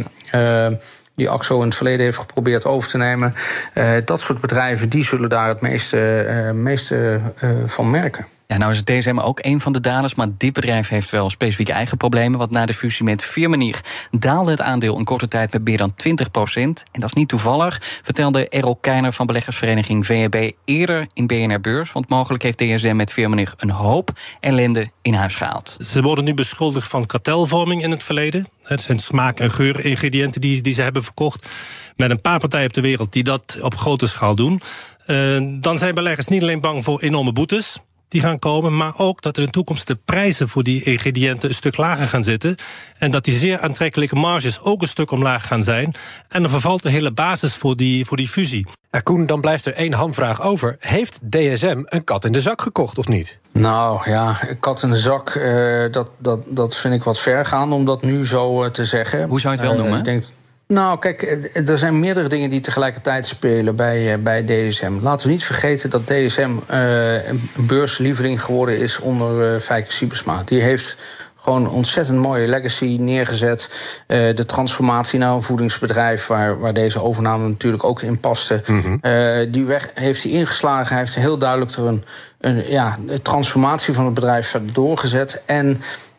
die 1.20 1.30
AXO 1.30 1.60
in 1.60 1.68
het 1.68 1.76
verleden 1.76 2.06
heeft 2.06 2.18
geprobeerd 2.18 2.66
over 2.66 2.90
te 2.90 2.98
nemen. 2.98 3.34
Uh, 3.74 3.92
dat 4.06 4.22
soort 4.22 4.42
bedrijven 4.42 4.90
die 4.90 5.04
zullen 5.04 5.30
daar 5.30 5.48
het 5.48 5.62
meeste, 5.62 6.26
uh, 6.28 6.52
meeste 6.52 7.20
uh, 7.44 7.50
van 7.66 7.90
merken. 7.90 8.26
Ja, 8.52 8.58
nou 8.58 8.72
is 8.72 8.78
het 8.78 8.86
DSM 8.86 9.20
ook 9.20 9.40
een 9.42 9.60
van 9.60 9.74
de 9.74 9.80
daders, 9.80 10.16
maar 10.16 10.28
dit 10.38 10.54
bedrijf 10.54 10.90
heeft 10.90 11.10
wel 11.10 11.30
specifieke 11.30 11.74
eigen 11.74 11.98
problemen. 11.98 12.40
Want 12.40 12.52
na 12.52 12.66
de 12.66 12.74
fusie 12.74 13.06
met 13.06 13.24
Firmenich 13.24 13.82
daalde 14.12 14.52
het 14.52 14.62
aandeel 14.62 14.98
een 14.98 15.04
korte 15.04 15.28
tijd 15.28 15.54
met 15.54 15.64
meer 15.64 15.78
dan 15.78 15.96
20 15.96 16.32
procent. 16.32 16.84
En 16.92 17.02
dat 17.02 17.10
is 17.10 17.16
niet 17.16 17.28
toevallig, 17.28 17.78
vertelde 18.04 18.50
Errol 18.50 18.76
Keiner 18.76 19.14
van 19.14 19.26
beleggersvereniging 19.26 20.06
VEB 20.06 20.52
eerder 20.66 21.08
in 21.14 21.28
BNR 21.28 21.62
Beurs. 21.62 21.92
Want 21.92 22.10
mogelijk 22.10 22.44
heeft 22.44 22.58
DSM 22.58 22.96
met 22.96 23.12
Firmenich 23.12 23.54
een 23.58 23.70
hoop 23.70 24.12
ellende 24.40 24.92
in 25.02 25.14
huis 25.14 25.36
gehaald. 25.36 25.78
Ze 25.82 26.02
worden 26.02 26.24
nu 26.24 26.34
beschuldigd 26.34 26.90
van 26.90 27.06
kartelvorming 27.06 27.84
in 27.84 27.92
het 27.92 28.04
verleden. 28.04 28.48
Het 28.64 28.82
zijn 28.82 29.00
smaak- 29.00 29.40
en 29.40 29.52
geuringrediënten 29.52 30.42
die, 30.42 30.62
die 30.62 30.74
ze 30.74 30.82
hebben 30.82 31.04
verkocht. 31.04 31.48
Met 31.96 32.10
een 32.10 32.22
paar 32.22 32.40
partijen 32.40 32.68
op 32.68 32.74
de 32.74 32.82
wereld 32.82 33.14
die 33.14 33.24
dat 33.24 33.60
op 33.62 33.76
grote 33.76 34.08
schaal 34.08 34.36
doen. 34.36 34.62
Uh, 35.08 35.40
dan 35.62 35.78
zijn 35.78 35.96
beleggers 35.96 36.28
niet 36.28 36.42
alleen 36.42 36.62
bang 36.62 36.84
voor 36.84 37.02
enorme 37.02 37.32
boetes 37.32 37.80
die 38.10 38.22
gaan 38.22 38.40
komen, 38.40 38.78
maar 38.78 38.94
ook 38.98 39.22
dat 39.22 39.38
in 39.38 39.44
de 39.44 39.50
toekomst 39.50 39.88
de 39.88 39.98
prijzen 40.06 40.50
voor 40.50 40.64
die 40.64 40.84
ingrediënten 40.84 41.50
een 41.50 41.56
stuk 41.56 41.78
lager 41.78 42.08
gaan 42.08 42.24
zitten. 42.24 42.56
En 42.98 43.12
dat 43.12 43.24
die 43.24 43.38
zeer 43.38 43.60
aantrekkelijke 43.60 44.16
marges 44.16 44.62
ook 44.62 44.82
een 44.82 44.88
stuk 44.88 45.12
omlaag 45.12 45.48
gaan 45.48 45.64
zijn. 45.64 45.94
En 46.28 46.42
dan 46.42 46.52
vervalt 46.52 46.84
de 46.84 46.90
hele 46.90 47.12
basis 47.12 47.54
voor 47.54 47.76
die, 47.76 48.06
voor 48.06 48.18
die 48.18 48.28
fusie. 48.28 48.68
Ja, 48.92 49.00
Koen, 49.00 49.26
dan 49.26 49.42
blijft 49.42 49.66
er 49.66 49.74
één 49.74 49.94
hamvraag 49.94 50.42
over. 50.42 50.76
Heeft 50.80 51.32
DSM 51.32 51.82
een 51.86 52.04
kat 52.04 52.26
in 52.26 52.32
de 52.32 52.42
zak 52.42 52.62
gekocht 52.62 52.98
of 52.98 53.08
niet? 53.08 53.40
Nou 53.52 54.10
ja, 54.10 54.38
kat 54.60 54.84
in 54.84 54.90
de 54.90 54.98
zak, 54.98 55.36
uh, 55.36 55.92
dat, 55.92 56.12
dat, 56.18 56.44
dat 56.48 56.76
vind 56.76 56.94
ik 56.94 57.04
wat 57.04 57.20
ver 57.20 57.46
gaan 57.46 57.74
om 57.74 57.86
dat 57.86 58.02
nu 58.02 58.26
zo 58.26 58.64
uh, 58.64 58.70
te 58.70 58.86
zeggen. 58.86 59.28
Hoe 59.28 59.40
zou 59.40 59.56
je 59.56 59.60
het 59.60 59.70
wel 59.70 59.78
uh, 59.78 59.84
noemen? 59.84 60.00
Ik 60.00 60.06
denk, 60.06 60.26
nou, 60.74 61.00
kijk, 61.00 61.50
er 61.54 61.78
zijn 61.78 62.00
meerdere 62.00 62.30
dingen 62.30 62.50
die 62.50 62.62
tegelijkertijd 62.62 63.28
spelen 63.28 63.76
bij, 63.76 64.14
uh, 64.14 64.24
bij 64.24 64.46
DSM. 64.46 64.94
Laten 65.02 65.26
we 65.26 65.32
niet 65.32 65.44
vergeten 65.44 65.90
dat 65.90 66.08
DSM 66.08 66.52
uh, 66.72 67.28
een 67.28 67.50
beurslieveling 67.56 68.44
geworden 68.44 68.78
is 68.78 69.00
onder 69.00 69.54
uh, 69.54 69.62
Fijke 69.62 69.92
Siebersma. 69.92 70.42
Die 70.46 70.62
heeft 70.62 70.98
gewoon 71.36 71.66
een 71.66 71.72
ontzettend 71.72 72.18
mooie 72.18 72.48
legacy 72.48 72.98
neergezet. 73.00 73.70
Uh, 74.08 74.36
de 74.36 74.46
transformatie 74.46 75.20
naar 75.20 75.34
een 75.34 75.44
voedingsbedrijf, 75.44 76.28
waar, 76.28 76.60
waar 76.60 76.74
deze 76.74 77.02
overname 77.02 77.48
natuurlijk 77.48 77.84
ook 77.84 78.02
in 78.02 78.20
paste. 78.20 78.62
Mm 78.66 78.82
-hmm. 78.82 79.00
uh, 79.02 79.52
die 79.52 79.66
weg 79.66 79.92
heeft 79.94 80.24
hij 80.24 80.32
ingeslagen. 80.32 80.96
Hij 80.96 81.04
heeft 81.04 81.16
heel 81.16 81.38
duidelijk 81.38 81.72
er 81.72 81.86
een, 81.86 82.04
een 82.40 82.70
ja, 82.70 82.98
de 83.06 83.22
transformatie 83.22 83.94
van 83.94 84.06
het 84.06 84.14
bedrijf 84.14 84.48
verder 84.48 84.74
doorgezet. 84.74 85.42
En 85.46 85.68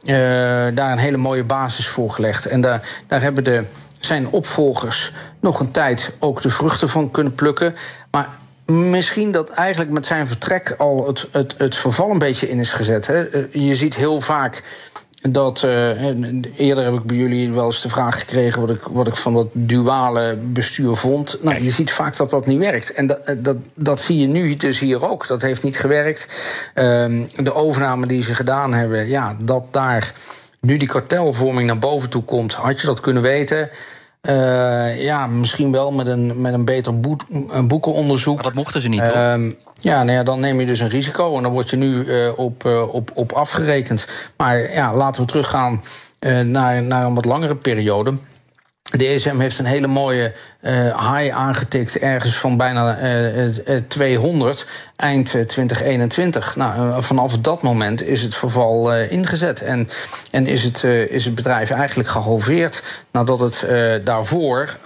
uh, 0.02 0.10
daar 0.74 0.92
een 0.92 0.98
hele 0.98 1.16
mooie 1.16 1.44
basis 1.44 1.86
voor 1.86 2.10
gelegd. 2.10 2.46
En 2.46 2.60
daar, 2.60 3.02
daar 3.06 3.22
hebben 3.22 3.44
de 3.44 3.64
zijn 4.00 4.28
opvolgers 4.28 5.12
nog 5.40 5.60
een 5.60 5.70
tijd 5.70 6.12
ook 6.18 6.42
de 6.42 6.50
vruchten 6.50 6.88
van 6.88 7.10
kunnen 7.10 7.34
plukken. 7.34 7.74
Maar 8.10 8.28
misschien 8.66 9.32
dat 9.32 9.50
eigenlijk 9.50 9.90
met 9.90 10.06
zijn 10.06 10.28
vertrek 10.28 10.74
al 10.78 11.06
het, 11.06 11.28
het, 11.30 11.54
het 11.56 11.76
verval 11.76 12.10
een 12.10 12.18
beetje 12.18 12.50
in 12.50 12.60
is 12.60 12.72
gezet. 12.72 13.06
Hè. 13.06 13.24
Je 13.52 13.74
ziet 13.74 13.94
heel 13.94 14.20
vaak 14.20 14.62
dat. 15.22 15.62
Uh, 15.62 16.04
eerder 16.56 16.84
heb 16.84 16.94
ik 16.94 17.02
bij 17.02 17.16
jullie 17.16 17.52
wel 17.52 17.66
eens 17.66 17.82
de 17.82 17.88
vraag 17.88 18.18
gekregen 18.18 18.60
wat 18.60 18.70
ik, 18.70 18.82
wat 18.82 19.06
ik 19.06 19.16
van 19.16 19.34
dat 19.34 19.48
duale 19.52 20.36
bestuur 20.36 20.96
vond. 20.96 21.38
Nou, 21.42 21.64
je 21.64 21.70
ziet 21.70 21.92
vaak 21.92 22.16
dat 22.16 22.30
dat 22.30 22.46
niet 22.46 22.58
werkt. 22.58 22.92
En 22.92 23.06
dat, 23.06 23.34
dat, 23.38 23.56
dat 23.74 24.00
zie 24.00 24.18
je 24.18 24.26
nu 24.26 24.56
dus 24.56 24.78
hier 24.78 25.08
ook. 25.08 25.26
Dat 25.26 25.42
heeft 25.42 25.62
niet 25.62 25.78
gewerkt. 25.78 26.28
Uh, 26.74 27.26
de 27.36 27.54
overname 27.54 28.06
die 28.06 28.22
ze 28.22 28.34
gedaan 28.34 28.74
hebben, 28.74 29.08
ja, 29.08 29.36
dat 29.42 29.64
daar 29.70 30.12
nu 30.60 30.76
die 30.76 30.88
kartelvorming 30.88 31.66
naar 31.66 31.78
boven 31.78 32.10
toe 32.10 32.22
komt, 32.22 32.52
had 32.52 32.80
je 32.80 32.86
dat 32.86 33.00
kunnen 33.00 33.22
weten. 33.22 33.70
Uh, 34.22 35.02
ja, 35.02 35.26
misschien 35.26 35.72
wel 35.72 35.92
met 35.92 36.06
een, 36.06 36.40
met 36.40 36.54
een 36.54 36.64
beter 36.64 37.00
boek, 37.00 37.24
een 37.48 37.68
boekenonderzoek. 37.68 38.34
Maar 38.34 38.44
dat 38.44 38.54
mochten 38.54 38.80
ze 38.80 38.88
niet, 38.88 39.04
toch? 39.04 39.14
Uh, 39.14 39.52
ja, 39.80 40.02
nou 40.02 40.10
ja, 40.10 40.22
dan 40.22 40.40
neem 40.40 40.60
je 40.60 40.66
dus 40.66 40.80
een 40.80 40.88
risico 40.88 41.36
en 41.36 41.42
dan 41.42 41.52
word 41.52 41.70
je 41.70 41.76
nu 41.76 42.04
uh, 42.04 42.38
op, 42.38 42.64
op, 42.92 43.10
op 43.14 43.32
afgerekend. 43.32 44.06
Maar 44.36 44.72
ja, 44.72 44.94
laten 44.94 45.22
we 45.22 45.28
teruggaan 45.28 45.82
naar, 46.44 46.82
naar 46.82 47.04
een 47.04 47.14
wat 47.14 47.24
langere 47.24 47.56
periode. 47.56 48.12
De 48.90 49.06
ESM 49.06 49.38
heeft 49.38 49.58
een 49.58 49.64
hele 49.64 49.86
mooie 49.86 50.32
uh, 50.62 51.12
high 51.12 51.34
aangetikt, 51.34 51.98
ergens 51.98 52.36
van 52.36 52.56
bijna 52.56 52.98
uh, 53.00 53.76
200 53.88 54.66
eind 54.96 55.26
2021. 55.46 56.56
Nou, 56.56 57.02
vanaf 57.02 57.38
dat 57.38 57.62
moment 57.62 58.02
is 58.02 58.22
het 58.22 58.34
verval 58.34 58.94
ingezet 58.94 59.60
en, 59.60 59.88
en 60.30 60.46
is, 60.46 60.62
het, 60.62 60.84
is 60.84 61.24
het 61.24 61.34
bedrijf 61.34 61.70
eigenlijk 61.70 62.08
gehalveerd 62.08 62.82
nadat 63.12 63.40
het 63.40 63.66
daarvoor 64.04 64.76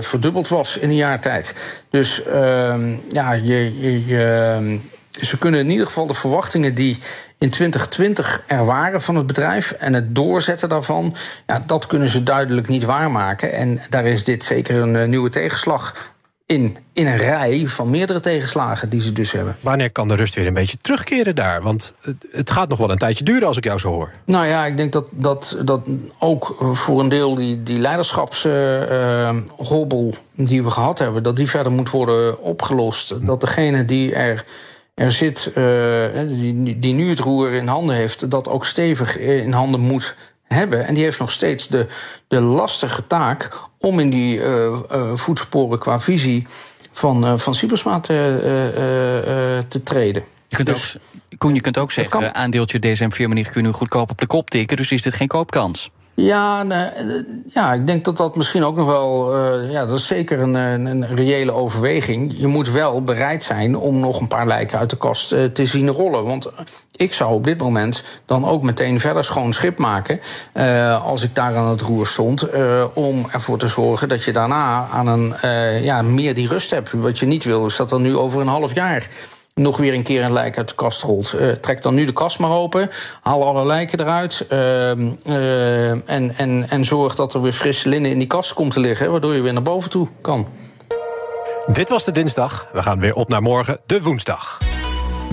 verdubbeld 0.00 0.48
was 0.48 0.78
in 0.78 0.88
een 0.88 0.94
jaar 0.94 1.20
tijd. 1.20 1.54
Dus 1.90 2.24
ehm, 2.24 2.96
ja, 3.12 3.32
je, 3.32 3.78
je, 4.06 4.78
ze 5.20 5.38
kunnen 5.38 5.60
in 5.60 5.70
ieder 5.70 5.86
geval 5.86 6.06
de 6.06 6.14
verwachtingen 6.14 6.74
die 6.74 6.98
in 7.38 7.50
2020 7.50 8.42
er 8.46 8.64
waren 8.64 9.02
van 9.02 9.16
het 9.16 9.26
bedrijf 9.26 9.70
en 9.70 9.92
het 9.92 10.14
doorzetten 10.14 10.68
daarvan, 10.68 11.14
ja, 11.46 11.62
dat 11.66 11.86
kunnen 11.86 12.08
ze 12.08 12.22
duidelijk 12.22 12.68
niet 12.68 12.84
waarmaken. 12.84 13.52
En 13.52 13.80
daar 13.90 14.06
is 14.06 14.24
dit 14.24 14.44
zeker 14.44 14.76
een 14.76 14.94
uh, 14.94 15.04
nieuwe 15.04 15.30
tegenslag 15.30 16.12
in, 16.46 16.76
in 16.92 17.06
een 17.06 17.16
rij 17.16 17.66
van 17.66 17.90
meerdere 17.90 18.20
tegenslagen 18.20 18.88
die 18.88 19.00
ze 19.00 19.12
dus 19.12 19.32
hebben. 19.32 19.56
Wanneer 19.60 19.90
kan 19.90 20.08
de 20.08 20.14
rust 20.14 20.34
weer 20.34 20.46
een 20.46 20.54
beetje 20.54 20.78
terugkeren 20.80 21.34
daar? 21.34 21.62
Want 21.62 21.94
het 22.30 22.50
gaat 22.50 22.68
nog 22.68 22.78
wel 22.78 22.90
een 22.90 22.98
tijdje 22.98 23.24
duren 23.24 23.48
als 23.48 23.56
ik 23.56 23.64
jou 23.64 23.78
zo 23.78 23.88
hoor. 23.88 24.10
Nou 24.24 24.46
ja, 24.46 24.66
ik 24.66 24.76
denk 24.76 24.92
dat, 24.92 25.06
dat, 25.10 25.56
dat 25.64 25.80
ook 26.18 26.56
voor 26.72 27.00
een 27.00 27.08
deel 27.08 27.34
die, 27.34 27.62
die 27.62 27.78
leiderschapshobbel 27.78 30.06
uh, 30.06 30.12
die 30.46 30.62
we 30.62 30.70
gehad 30.70 30.98
hebben, 30.98 31.22
dat 31.22 31.36
die 31.36 31.50
verder 31.50 31.72
moet 31.72 31.90
worden 31.90 32.40
opgelost. 32.40 33.26
Dat 33.26 33.40
degene 33.40 33.84
die 33.84 34.14
er 34.14 34.44
er 34.94 35.12
zit, 35.12 35.50
uh, 35.54 35.54
die, 36.28 36.78
die 36.78 36.94
nu 36.94 37.08
het 37.08 37.18
roer 37.18 37.52
in 37.52 37.66
handen 37.66 37.96
heeft, 37.96 38.30
dat 38.30 38.48
ook 38.48 38.66
stevig 38.66 39.18
in 39.18 39.52
handen 39.52 39.80
moet 39.80 40.16
hebben. 40.42 40.86
En 40.86 40.94
die 40.94 41.02
heeft 41.02 41.18
nog 41.18 41.30
steeds 41.30 41.68
de, 41.68 41.86
de 42.28 42.40
lastige 42.40 43.06
taak 43.06 43.50
om 43.78 44.00
in 44.00 44.10
die 44.10 44.38
uh, 44.38 44.44
uh, 44.44 45.14
voetsporen 45.14 45.78
qua 45.78 46.00
visie 46.00 46.46
van, 46.92 47.24
uh, 47.24 47.38
van 47.38 47.54
Cybersma 47.54 48.00
te, 48.00 49.64
te 49.68 49.82
treden. 49.82 50.22
Je 50.48 50.56
kunt 50.56 50.68
dus, 50.68 50.96
ook, 50.96 51.38
Koen, 51.38 51.54
je 51.54 51.60
kunt 51.60 51.78
ook 51.78 51.92
zeggen, 51.92 52.34
aandeeltje 52.34 52.78
DSM-firma 52.78 53.42
kunnen 53.42 53.74
goedkoop 53.74 54.10
op 54.10 54.18
de 54.18 54.26
kop 54.26 54.50
tikken, 54.50 54.76
dus 54.76 54.92
is 54.92 55.02
dit 55.02 55.14
geen 55.14 55.28
koopkans. 55.28 55.90
Ja, 56.16 56.62
nee, 56.62 56.88
ja, 57.48 57.72
ik 57.72 57.86
denk 57.86 58.04
dat 58.04 58.16
dat 58.16 58.36
misschien 58.36 58.64
ook 58.64 58.76
nog 58.76 58.86
wel. 58.86 59.36
Uh, 59.36 59.70
ja, 59.72 59.84
dat 59.86 59.98
is 59.98 60.06
zeker 60.06 60.40
een, 60.40 60.54
een, 60.54 61.06
reële 61.06 61.52
overweging. 61.52 62.34
Je 62.36 62.46
moet 62.46 62.70
wel 62.70 63.02
bereid 63.02 63.44
zijn 63.44 63.76
om 63.76 64.00
nog 64.00 64.20
een 64.20 64.28
paar 64.28 64.46
lijken 64.46 64.78
uit 64.78 64.90
de 64.90 64.96
kast 64.96 65.28
te 65.28 65.66
zien 65.66 65.88
rollen. 65.88 66.24
Want 66.24 66.50
ik 66.96 67.12
zou 67.12 67.34
op 67.34 67.44
dit 67.44 67.58
moment 67.58 68.04
dan 68.26 68.44
ook 68.44 68.62
meteen 68.62 69.00
verder 69.00 69.24
schoon 69.24 69.52
schip 69.52 69.78
maken. 69.78 70.20
Als 71.02 71.22
ik 71.22 71.34
daar 71.34 71.56
aan 71.56 71.68
het 71.68 71.80
roer 71.80 72.06
stond. 72.06 72.48
om 72.94 73.26
ervoor 73.32 73.58
te 73.58 73.68
zorgen 73.68 74.08
dat 74.08 74.24
je 74.24 74.32
daarna 74.32 74.88
aan 74.92 75.06
een. 75.06 75.34
ja, 75.82 76.02
meer 76.02 76.34
die 76.34 76.48
rust 76.48 76.70
hebt. 76.70 76.92
Wat 76.92 77.18
je 77.18 77.26
niet 77.26 77.44
wil, 77.44 77.66
is 77.66 77.76
dat 77.76 77.88
dan 77.88 78.02
nu 78.02 78.16
over 78.16 78.40
een 78.40 78.46
half 78.46 78.74
jaar 78.74 79.08
nog 79.54 79.76
weer 79.76 79.94
een 79.94 80.02
keer 80.02 80.24
een 80.24 80.32
lijk 80.32 80.56
uit 80.56 80.68
de 80.68 80.74
kast 80.74 81.02
rolt. 81.02 81.34
Uh, 81.40 81.50
trek 81.50 81.82
dan 81.82 81.94
nu 81.94 82.04
de 82.04 82.12
kast 82.12 82.38
maar 82.38 82.50
open. 82.50 82.90
Haal 83.22 83.44
alle 83.44 83.66
lijken 83.66 84.00
eruit. 84.00 84.46
Uh, 84.50 84.58
uh, 85.26 85.90
en, 86.10 86.36
en, 86.36 86.66
en 86.68 86.84
zorg 86.84 87.14
dat 87.14 87.34
er 87.34 87.42
weer 87.42 87.52
fris 87.52 87.84
linnen 87.84 88.10
in 88.10 88.18
die 88.18 88.26
kast 88.26 88.52
komt 88.52 88.72
te 88.72 88.80
liggen. 88.80 89.10
Waardoor 89.10 89.34
je 89.34 89.40
weer 89.40 89.52
naar 89.52 89.62
boven 89.62 89.90
toe 89.90 90.08
kan. 90.20 90.48
Dit 91.72 91.88
was 91.88 92.04
de 92.04 92.12
dinsdag. 92.12 92.68
We 92.72 92.82
gaan 92.82 93.00
weer 93.00 93.14
op 93.14 93.28
naar 93.28 93.42
morgen, 93.42 93.78
de 93.86 94.02
woensdag. 94.02 94.58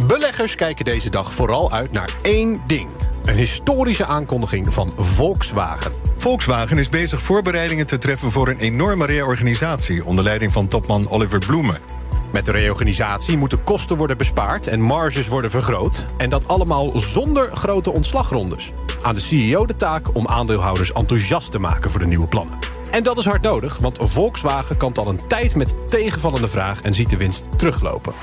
Beleggers 0.08 0.56
kijken 0.56 0.86
deze 0.86 1.10
dag 1.10 1.34
vooral 1.34 1.72
uit 1.72 1.92
naar 1.92 2.10
één 2.22 2.64
ding. 2.68 2.90
Een 3.24 3.36
historische 3.36 4.06
aankondiging 4.06 4.74
van 4.74 4.94
Volkswagen. 4.98 5.92
Volkswagen 6.18 6.78
is 6.78 6.90
bezig 6.90 7.22
voorbereidingen 7.22 7.88
te 7.88 7.98
treffen 7.98 8.32
voor 8.32 8.48
een 8.48 8.60
enorme 8.60 9.06
reorganisatie 9.06 10.06
onder 10.06 10.24
leiding 10.24 10.52
van 10.52 10.68
topman 10.68 11.10
Oliver 11.10 11.40
Bloemen. 11.40 12.01
Met 12.32 12.46
de 12.46 12.52
reorganisatie 12.52 13.38
moeten 13.38 13.64
kosten 13.64 13.98
worden 13.98 14.18
bespaard 14.18 14.68
en 14.68 14.82
marges 14.82 15.28
worden 15.28 15.52
vergroot. 15.52 16.06
En 16.18 16.30
dat 16.30 16.48
allemaal 16.48 17.00
zonder 17.00 17.56
grote 17.56 17.94
ontslagrondes. 17.94 18.72
Aan 19.02 19.16
de 19.16 19.22
CEO 19.22 19.66
de 19.66 19.76
taak 19.76 20.16
om 20.16 20.28
aandeelhouders 20.28 20.92
enthousiast 20.92 21.52
te 21.52 21.60
maken 21.60 21.92
voor 21.92 22.00
de 22.00 22.06
nieuwe 22.06 22.28
plannen. 22.28 22.58
En 22.92 23.04
dat 23.04 23.18
is 23.18 23.26
hard 23.26 23.42
nodig, 23.42 23.78
want 23.78 23.98
Volkswagen 24.02 24.78
kampt 24.78 24.98
al 24.98 25.08
een 25.08 25.28
tijd 25.28 25.56
met 25.56 25.76
tegenvallende 25.88 26.48
vraag 26.48 26.82
en 26.82 26.94
ziet 26.94 27.10
de 27.10 27.18
winst 27.18 27.44
teruglopen. 27.58 28.14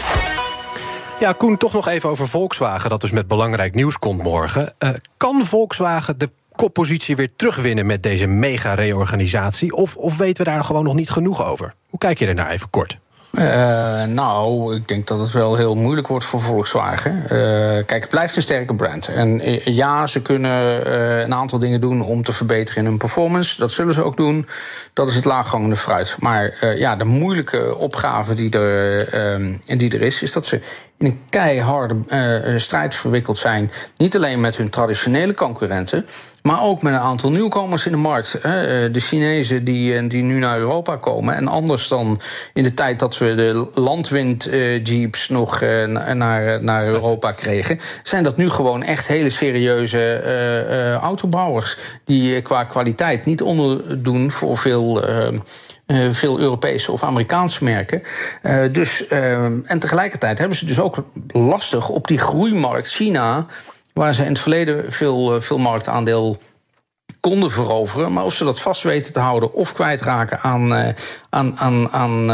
Ja, 1.21 1.33
Koen, 1.33 1.57
toch 1.57 1.73
nog 1.73 1.88
even 1.88 2.11
over 2.11 2.29
Volkswagen, 2.29 2.90
dat 2.90 3.01
dus 3.01 3.11
met 3.11 3.27
belangrijk 3.27 3.75
nieuws 3.75 3.99
komt 3.99 4.23
morgen. 4.23 4.75
Uh, 4.79 4.90
kan 5.16 5.44
Volkswagen 5.44 6.18
de 6.18 6.31
koppositie 6.55 7.16
weer 7.16 7.31
terugwinnen 7.37 7.87
met 7.87 8.03
deze 8.03 8.27
mega-reorganisatie? 8.27 9.75
Of, 9.75 9.97
of 9.97 10.16
weten 10.16 10.44
we 10.44 10.51
daar 10.51 10.64
gewoon 10.64 10.85
nog 10.85 10.94
niet 10.94 11.11
genoeg 11.11 11.44
over? 11.44 11.75
Hoe 11.88 11.99
kijk 11.99 12.18
je 12.18 12.27
ernaar 12.27 12.51
even 12.51 12.71
kort? 12.71 12.99
Uh, 13.38 14.05
nou, 14.05 14.74
ik 14.77 14.88
denk 14.88 15.07
dat 15.07 15.18
het 15.18 15.31
wel 15.31 15.57
heel 15.57 15.74
moeilijk 15.74 16.07
wordt 16.07 16.24
voor 16.24 16.40
Volkswagen. 16.40 17.22
Uh, 17.22 17.29
kijk, 17.87 18.01
het 18.01 18.09
blijft 18.09 18.37
een 18.37 18.42
sterke 18.42 18.74
brand. 18.74 19.09
En 19.09 19.48
uh, 19.48 19.64
ja, 19.64 20.07
ze 20.07 20.22
kunnen 20.22 20.92
een 21.22 21.35
aantal 21.35 21.59
dingen 21.59 21.81
doen 21.81 22.03
om 22.03 22.22
te 22.22 22.33
verbeteren 22.33 22.83
in 22.83 22.88
hun 22.88 22.98
performance. 22.98 23.61
Dat 23.61 23.72
zullen 23.72 23.94
ze 23.94 24.03
ook 24.03 24.16
doen. 24.16 24.46
Dat 24.92 25.09
is 25.09 25.14
het 25.14 25.24
laaghangende 25.24 25.77
fruit. 25.77 26.16
Maar 26.18 26.77
ja, 26.77 26.96
de 26.96 27.05
moeilijke 27.05 27.77
opgave 27.77 28.35
die 28.35 28.51
er, 28.51 29.59
die 29.79 29.92
er 29.92 30.03
is, 30.03 30.22
is 30.22 30.33
dat 30.33 30.46
ze 30.46 30.61
in 30.98 31.07
een 31.07 31.20
keiharde 31.29 31.96
strijd 32.57 32.94
verwikkeld 32.94 33.38
zijn. 33.38 33.70
Niet 33.96 34.16
alleen 34.16 34.40
met 34.40 34.57
hun 34.57 34.70
traditionele 34.70 35.35
concurrenten, 35.35 36.07
maar 36.49 36.63
ook 36.63 36.83
met 36.83 36.93
een 36.93 36.99
aantal 36.99 37.31
nieuwkomers 37.31 37.87
in 37.87 37.93
de 37.93 37.99
markt. 37.99 38.43
De 38.93 39.01
Chinezen 39.01 39.65
die, 39.65 40.07
die 40.07 40.23
nu 40.23 40.39
naar 40.39 40.59
Europa 40.59 40.97
komen. 40.97 41.35
En 41.35 41.49
anders 41.49 41.89
dan 41.89 42.21
in 42.53 42.63
de 42.63 42.75
tijd 42.75 42.99
dat 42.99 43.19
we 43.19 43.35
de 43.35 43.71
landwind-jeeps 43.75 45.29
nog 45.29 45.61
naar, 45.61 46.63
naar 46.65 46.87
Europa 46.87 47.33
kregen, 47.33 47.81
zijn 48.03 48.25
dat 48.25 48.37
nu 48.37 48.51
gewoon 48.51 48.83
echt 48.83 49.07
hele 49.09 49.31
serieuze 49.31 50.99
autobouwers. 51.03 51.77
Die 52.05 52.43
qua 52.43 52.65
kwaliteit 52.65 53.25
niet 53.25 53.43
onderdoen 53.43 54.31
voor 54.31 54.57
veel. 54.57 55.05
Veel 56.11 56.39
Europese 56.39 56.93
of 56.93 57.03
Amerikaanse 57.03 57.65
merken. 57.65 58.03
Dus, 58.73 59.05
uh, 59.11 59.45
en 59.45 59.79
tegelijkertijd 59.79 60.39
hebben 60.39 60.57
ze 60.57 60.67
dus 60.67 60.81
ook 60.81 61.05
lastig 61.29 61.89
op 61.89 62.07
die 62.09 62.19
groeimarkt 62.19 62.89
China, 62.89 63.47
waar 63.99 64.15
ze 64.15 64.25
in 64.25 64.29
het 64.29 64.39
verleden 64.39 64.93
veel, 64.93 65.41
veel 65.41 65.59
marktaandeel 65.59 66.39
konden 67.21 67.51
veroveren. 67.51 68.13
Maar 68.13 68.25
of 68.25 68.35
ze 68.35 68.45
dat 68.45 68.61
vast 68.61 68.83
weten 68.83 69.13
te 69.13 69.21
houden 69.21 69.55
of 69.55 69.73
kwijtraken 69.73 70.41
aan, 70.41 70.73
uh, 70.73 70.89
aan, 71.31 71.59
aan, 71.59 71.89
aan 71.91 72.21
uh, 72.21 72.29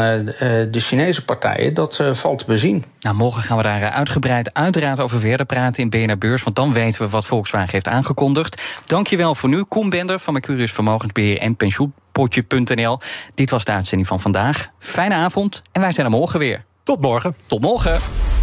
de 0.71 0.79
Chinese 0.79 1.25
partijen, 1.25 1.73
dat 1.73 2.03
valt 2.11 2.39
te 2.39 2.45
bezien. 2.45 2.83
Nou, 2.99 3.15
morgen 3.15 3.41
gaan 3.41 3.57
we 3.57 3.63
daar 3.63 3.89
uitgebreid 3.89 4.53
uiteraard 4.53 4.99
over 4.99 5.19
verder 5.19 5.45
praten 5.45 5.83
in 5.83 5.89
BNR 5.89 6.17
Beurs. 6.17 6.43
Want 6.43 6.55
dan 6.55 6.73
weten 6.73 7.01
we 7.01 7.09
wat 7.09 7.25
Volkswagen 7.25 7.71
heeft 7.71 7.87
aangekondigd. 7.87 8.61
Dankjewel 8.85 9.35
voor 9.35 9.49
nu, 9.49 9.63
Koen 9.63 9.89
Bender 9.89 10.19
van 10.19 10.33
Mercurius 10.33 10.71
Vermogensbeheer 10.71 11.37
en 11.39 11.55
Pensioenpotje.nl. 11.55 12.99
Dit 13.33 13.49
was 13.49 13.63
de 13.63 13.71
uitzending 13.71 14.07
van 14.07 14.19
vandaag. 14.19 14.67
Fijne 14.79 15.15
avond 15.15 15.61
en 15.71 15.81
wij 15.81 15.91
zijn 15.91 16.05
er 16.05 16.11
morgen 16.11 16.39
weer. 16.39 16.65
Tot 16.85 17.01
morgen. 17.01 17.35
Tot 17.47 17.61
morgen. 17.61 17.99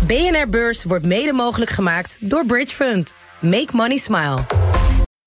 BNR 0.06 0.48
Beurs 0.48 0.84
wordt 0.84 1.04
mede 1.04 1.32
mogelijk 1.32 1.70
gemaakt 1.70 2.30
door 2.30 2.46
Bridge 2.46 2.74
Fund. 2.74 3.14
Make 3.38 3.76
money 3.76 3.96
smile. 3.96 4.38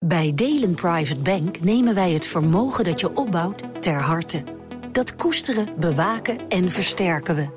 Bij 0.06 0.32
Delen 0.36 0.73
Private 0.73 1.19
Bank 1.19 1.60
nemen 1.60 1.95
wij 1.95 2.12
het 2.12 2.28
vermogen 2.28 2.84
dat 2.84 2.99
je 2.99 3.15
opbouwt 3.15 3.82
ter 3.82 4.01
harte. 4.01 4.43
Dat 4.91 5.15
koesteren, 5.15 5.67
bewaken 5.78 6.38
en 6.49 6.69
versterken 6.69 7.36
we. 7.36 7.47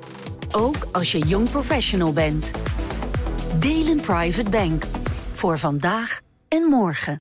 Ook 0.51 0.87
als 0.91 1.11
je 1.11 1.19
jong 1.19 1.51
professional 1.51 2.13
bent. 2.13 2.51
Delen 3.59 3.99
Private 3.99 4.49
Bank. 4.49 4.83
Voor 5.33 5.59
vandaag 5.59 6.19
en 6.47 6.63
morgen. 6.63 7.19